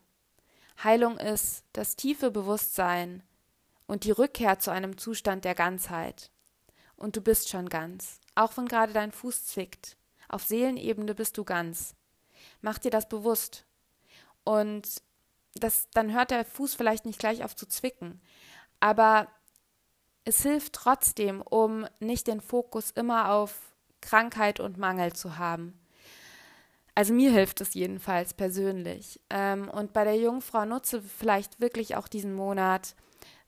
[0.83, 3.23] Heilung ist das tiefe Bewusstsein
[3.87, 6.31] und die Rückkehr zu einem Zustand der Ganzheit.
[6.97, 9.97] Und du bist schon ganz, auch wenn gerade dein Fuß zwickt.
[10.29, 11.95] Auf Seelenebene bist du ganz.
[12.61, 13.65] Mach dir das bewusst.
[14.45, 15.03] Und
[15.61, 18.21] das, dann hört der Fuß vielleicht nicht gleich auf zu zwicken.
[18.81, 19.29] Aber
[20.25, 25.79] es hilft trotzdem, um nicht den Fokus immer auf Krankheit und Mangel zu haben.
[26.95, 29.21] Also mir hilft es jedenfalls persönlich.
[29.31, 32.95] Ähm, und bei der Jungfrau nutze vielleicht wirklich auch diesen Monat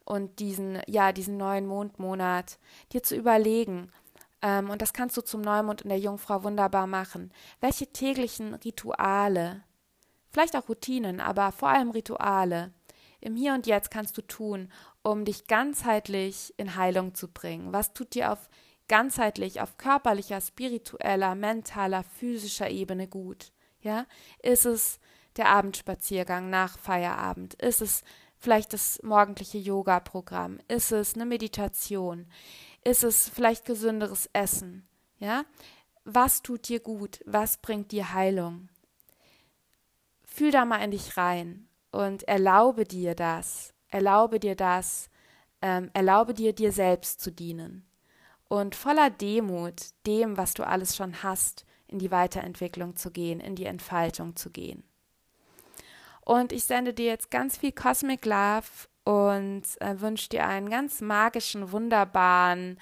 [0.04, 2.58] und diesen, ja, diesen neuen Mondmonat,
[2.92, 3.90] dir zu überlegen,
[4.42, 9.62] ähm, und das kannst du zum Neumond in der Jungfrau wunderbar machen, welche täglichen Rituale,
[10.30, 12.72] vielleicht auch Routinen, aber vor allem Rituale,
[13.20, 14.70] im Hier und Jetzt kannst du tun,
[15.02, 17.72] um dich ganzheitlich in Heilung zu bringen?
[17.72, 18.48] Was tut dir auf
[18.88, 23.52] ganzheitlich, auf körperlicher, spiritueller, mentaler, physischer Ebene gut?
[23.82, 24.06] Ja,
[24.42, 25.00] ist es
[25.36, 27.54] der Abendspaziergang nach Feierabend?
[27.54, 28.02] Ist es
[28.36, 30.58] vielleicht das morgendliche Yoga-Programm?
[30.68, 32.26] Ist es eine Meditation?
[32.84, 34.88] Ist es vielleicht gesünderes Essen?
[35.18, 35.44] Ja,
[36.04, 37.20] was tut dir gut?
[37.26, 38.68] Was bringt dir Heilung?
[40.32, 45.10] Fühl da mal in dich rein und erlaube dir das, erlaube dir das,
[45.60, 47.84] ähm, erlaube dir, dir selbst zu dienen
[48.50, 53.54] und voller Demut dem, was du alles schon hast, in die Weiterentwicklung zu gehen, in
[53.54, 54.82] die Entfaltung zu gehen.
[56.22, 61.00] Und ich sende dir jetzt ganz viel Cosmic Love und äh, wünsche dir einen ganz
[61.00, 62.78] magischen, wunderbaren,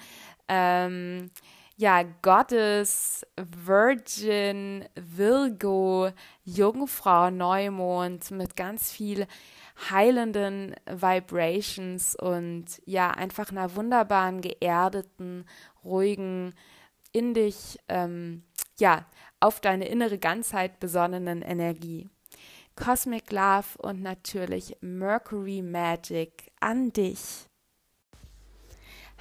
[0.47, 1.31] ähm,
[1.79, 6.09] ja, Gottes, Virgin, Virgo,
[6.43, 9.25] Jungfrau, Neumond mit ganz viel
[9.89, 15.45] heilenden Vibrations und ja, einfach einer wunderbaren, geerdeten,
[15.85, 16.53] ruhigen,
[17.13, 18.43] in dich, ähm,
[18.77, 19.05] ja,
[19.39, 22.09] auf deine innere Ganzheit besonnenen Energie.
[22.75, 27.48] Cosmic Love und natürlich Mercury Magic an dich.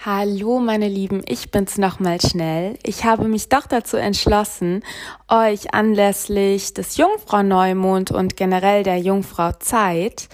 [0.05, 2.79] Hallo meine Lieben, ich bin's nochmal schnell.
[2.85, 4.85] Ich habe mich doch dazu entschlossen,
[5.27, 10.29] euch anlässlich des Jungfrau Neumond und generell der Jungfrau Zeit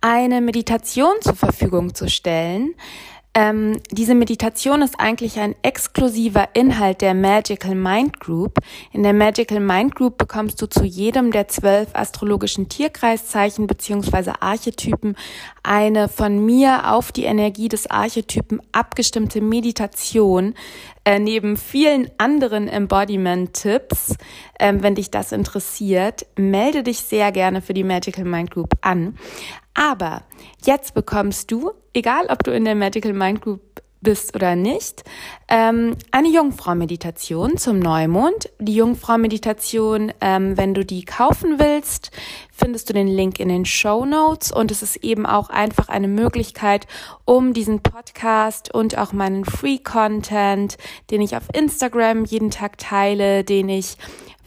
[0.00, 2.74] eine Meditation zur Verfügung zu stellen,
[3.34, 8.58] ähm, diese Meditation ist eigentlich ein exklusiver Inhalt der Magical Mind Group.
[8.92, 15.16] In der Magical Mind Group bekommst du zu jedem der zwölf astrologischen Tierkreiszeichen beziehungsweise Archetypen
[15.62, 20.54] eine von mir auf die Energie des Archetypen abgestimmte Meditation,
[21.04, 24.16] äh, neben vielen anderen Embodiment-Tipps.
[24.60, 29.16] Ähm, wenn dich das interessiert, melde dich sehr gerne für die Magical Mind Group an.
[29.72, 30.22] Aber
[30.66, 33.60] jetzt bekommst du, egal ob du in der Medical Mind Group
[34.02, 35.04] bist oder nicht,
[35.48, 38.50] ähm, eine Jungfrau-Meditation zum Neumond.
[38.58, 42.10] Die Jungfrau-Meditation, ähm, wenn du die kaufen willst,
[42.52, 46.08] findest du den Link in den Show Notes und es ist eben auch einfach eine
[46.08, 46.86] Möglichkeit,
[47.24, 50.76] um diesen Podcast und auch meinen Free-Content,
[51.10, 53.96] den ich auf Instagram jeden Tag teile, den ich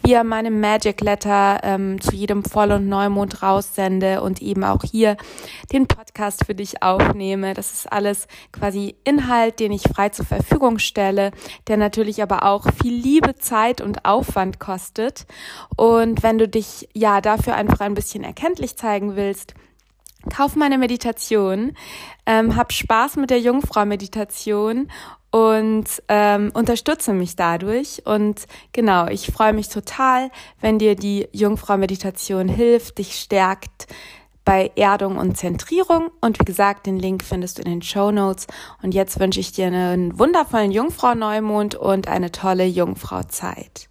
[0.05, 5.17] via meine Magic Letter ähm, zu jedem Voll- und Neumond raussende und eben auch hier
[5.71, 7.55] den Podcast für dich aufnehme.
[7.55, 11.31] Das ist alles quasi Inhalt, den ich frei zur Verfügung stelle,
[11.67, 15.25] der natürlich aber auch viel Liebe, Zeit und Aufwand kostet.
[15.75, 19.55] Und wenn du dich ja dafür einfach ein bisschen erkenntlich zeigen willst,
[20.29, 21.73] kauf meine Meditation,
[22.25, 24.89] ähm, hab Spaß mit der Jungfrau-Meditation
[25.35, 28.01] und ähm, unterstütze mich dadurch.
[28.05, 30.31] Und genau, ich freue mich total,
[30.61, 33.87] wenn dir die Jungfrau-Meditation hilft, dich stärkt
[34.45, 36.09] bei Erdung und Zentrierung.
[36.21, 38.47] Und wie gesagt, den Link findest du in den Show Notes.
[38.81, 43.89] Und jetzt wünsche ich dir einen wundervollen Jungfrau-Neumond und eine tolle Jungfrau-Zeit.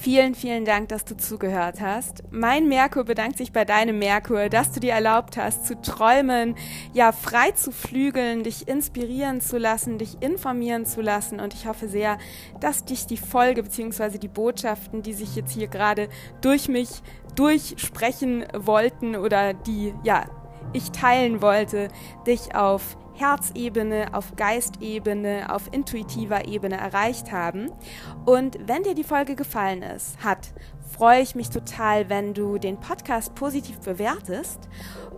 [0.00, 2.22] Vielen, vielen Dank, dass du zugehört hast.
[2.30, 6.54] Mein Merkur bedankt sich bei deinem Merkur, dass du dir erlaubt hast, zu träumen,
[6.94, 11.40] ja, frei zu flügeln, dich inspirieren zu lassen, dich informieren zu lassen.
[11.40, 12.16] Und ich hoffe sehr,
[12.60, 14.18] dass dich die Folge bzw.
[14.18, 16.08] die Botschaften, die sich jetzt hier gerade
[16.42, 17.02] durch mich
[17.34, 20.26] durchsprechen wollten oder die, ja,
[20.72, 21.88] ich teilen wollte,
[22.24, 27.72] dich auf Herzebene, auf Geistebene, auf intuitiver Ebene erreicht haben.
[28.24, 30.52] Und wenn dir die Folge gefallen ist, hat,
[30.88, 34.68] freue ich mich total, wenn du den Podcast positiv bewertest.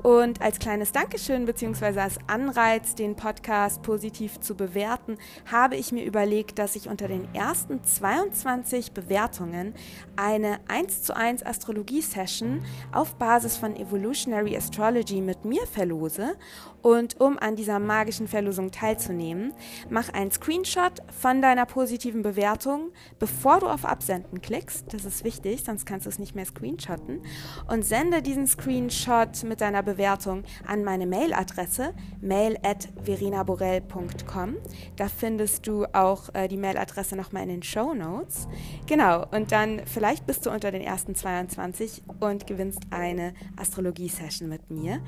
[0.02, 2.00] Und als kleines Dankeschön bzw.
[2.00, 5.18] als Anreiz, den Podcast positiv zu bewerten,
[5.50, 9.74] habe ich mir überlegt, dass ich unter den ersten 22 Bewertungen
[10.16, 16.34] eine 1 zu 1 Astrologie-Session auf Basis von Evolutionary Astrology mit mir verlose.
[16.82, 19.52] Und um an dieser magischen Verlosung teilzunehmen,
[19.88, 24.92] mach einen Screenshot von deiner positiven Bewertung, bevor du auf Absenden klickst.
[24.92, 27.22] Das ist wichtig, sonst kannst du es nicht mehr screenshotten.
[27.68, 34.56] Und sende diesen Screenshot mit deiner Bewertung an meine Mailadresse mail at verinaborell.com.
[34.96, 38.48] Da findest du auch äh, die Mailadresse nochmal in den Show Notes.
[38.86, 44.70] Genau, und dann vielleicht bist du unter den ersten 22 und gewinnst eine Astrologie-Session mit
[44.70, 45.00] mir.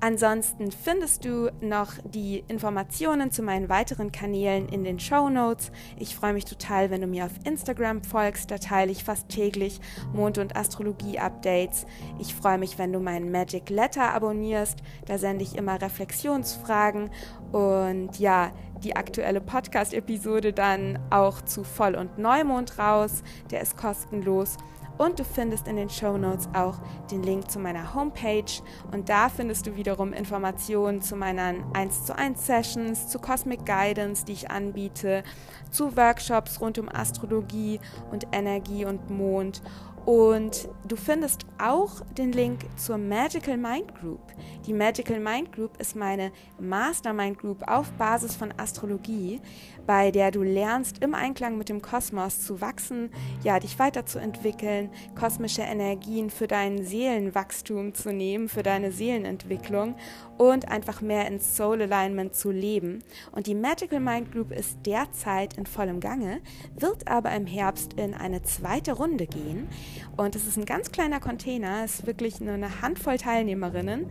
[0.00, 5.72] Ansonsten findest du noch die Informationen zu meinen weiteren Kanälen in den Show Notes.
[5.98, 8.50] Ich freue mich total, wenn du mir auf Instagram folgst.
[8.50, 9.80] Da teile ich fast täglich
[10.12, 11.86] Mond- und Astrologie-Updates.
[12.18, 14.78] Ich freue mich, wenn du meinen Magic Letter abonnierst.
[15.06, 17.10] Da sende ich immer Reflexionsfragen
[17.52, 18.52] und ja,
[18.82, 23.22] die aktuelle Podcast-Episode dann auch zu Voll- und Neumond raus.
[23.50, 24.56] Der ist kostenlos.
[24.98, 26.78] Und du findest in den Show Notes auch
[27.10, 28.62] den Link zu meiner Homepage.
[28.92, 34.24] Und da findest du wiederum Informationen zu meinen 1 zu 1 Sessions, zu Cosmic Guidance,
[34.24, 35.24] die ich anbiete,
[35.70, 37.80] zu Workshops rund um Astrologie
[38.10, 39.62] und Energie und Mond
[40.04, 44.20] und du findest auch den Link zur Magical Mind Group.
[44.66, 49.40] Die Magical Mind Group ist meine Mastermind Group auf Basis von Astrologie,
[49.86, 53.10] bei der du lernst, im Einklang mit dem Kosmos zu wachsen,
[53.42, 59.96] ja, dich weiterzuentwickeln, kosmische Energien für dein Seelenwachstum zu nehmen, für deine Seelenentwicklung
[60.38, 63.02] und einfach mehr ins Soul Alignment zu leben.
[63.32, 66.40] Und die Magical Mind Group ist derzeit in vollem Gange,
[66.78, 69.68] wird aber im Herbst in eine zweite Runde gehen.
[70.16, 74.06] Und es ist ein ganz kleiner Container, es ist wirklich nur eine Handvoll Teilnehmerinnen.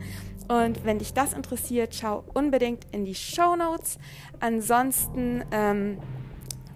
[0.48, 3.98] Und wenn dich das interessiert, schau unbedingt in die Show Notes.
[4.40, 5.98] Ansonsten, ähm,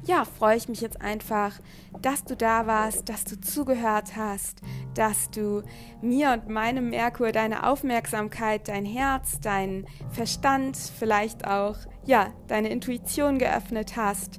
[0.05, 1.59] ja, freue ich mich jetzt einfach,
[2.01, 4.61] dass du da warst, dass du zugehört hast,
[4.95, 5.63] dass du
[6.01, 13.39] mir und meinem Merkur deine Aufmerksamkeit, dein Herz, dein Verstand, vielleicht auch, ja, deine Intuition
[13.39, 14.39] geöffnet hast.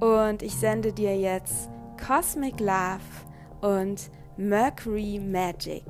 [0.00, 1.70] Und ich sende dir jetzt
[2.04, 3.00] Cosmic Love
[3.60, 5.84] und Mercury Magic.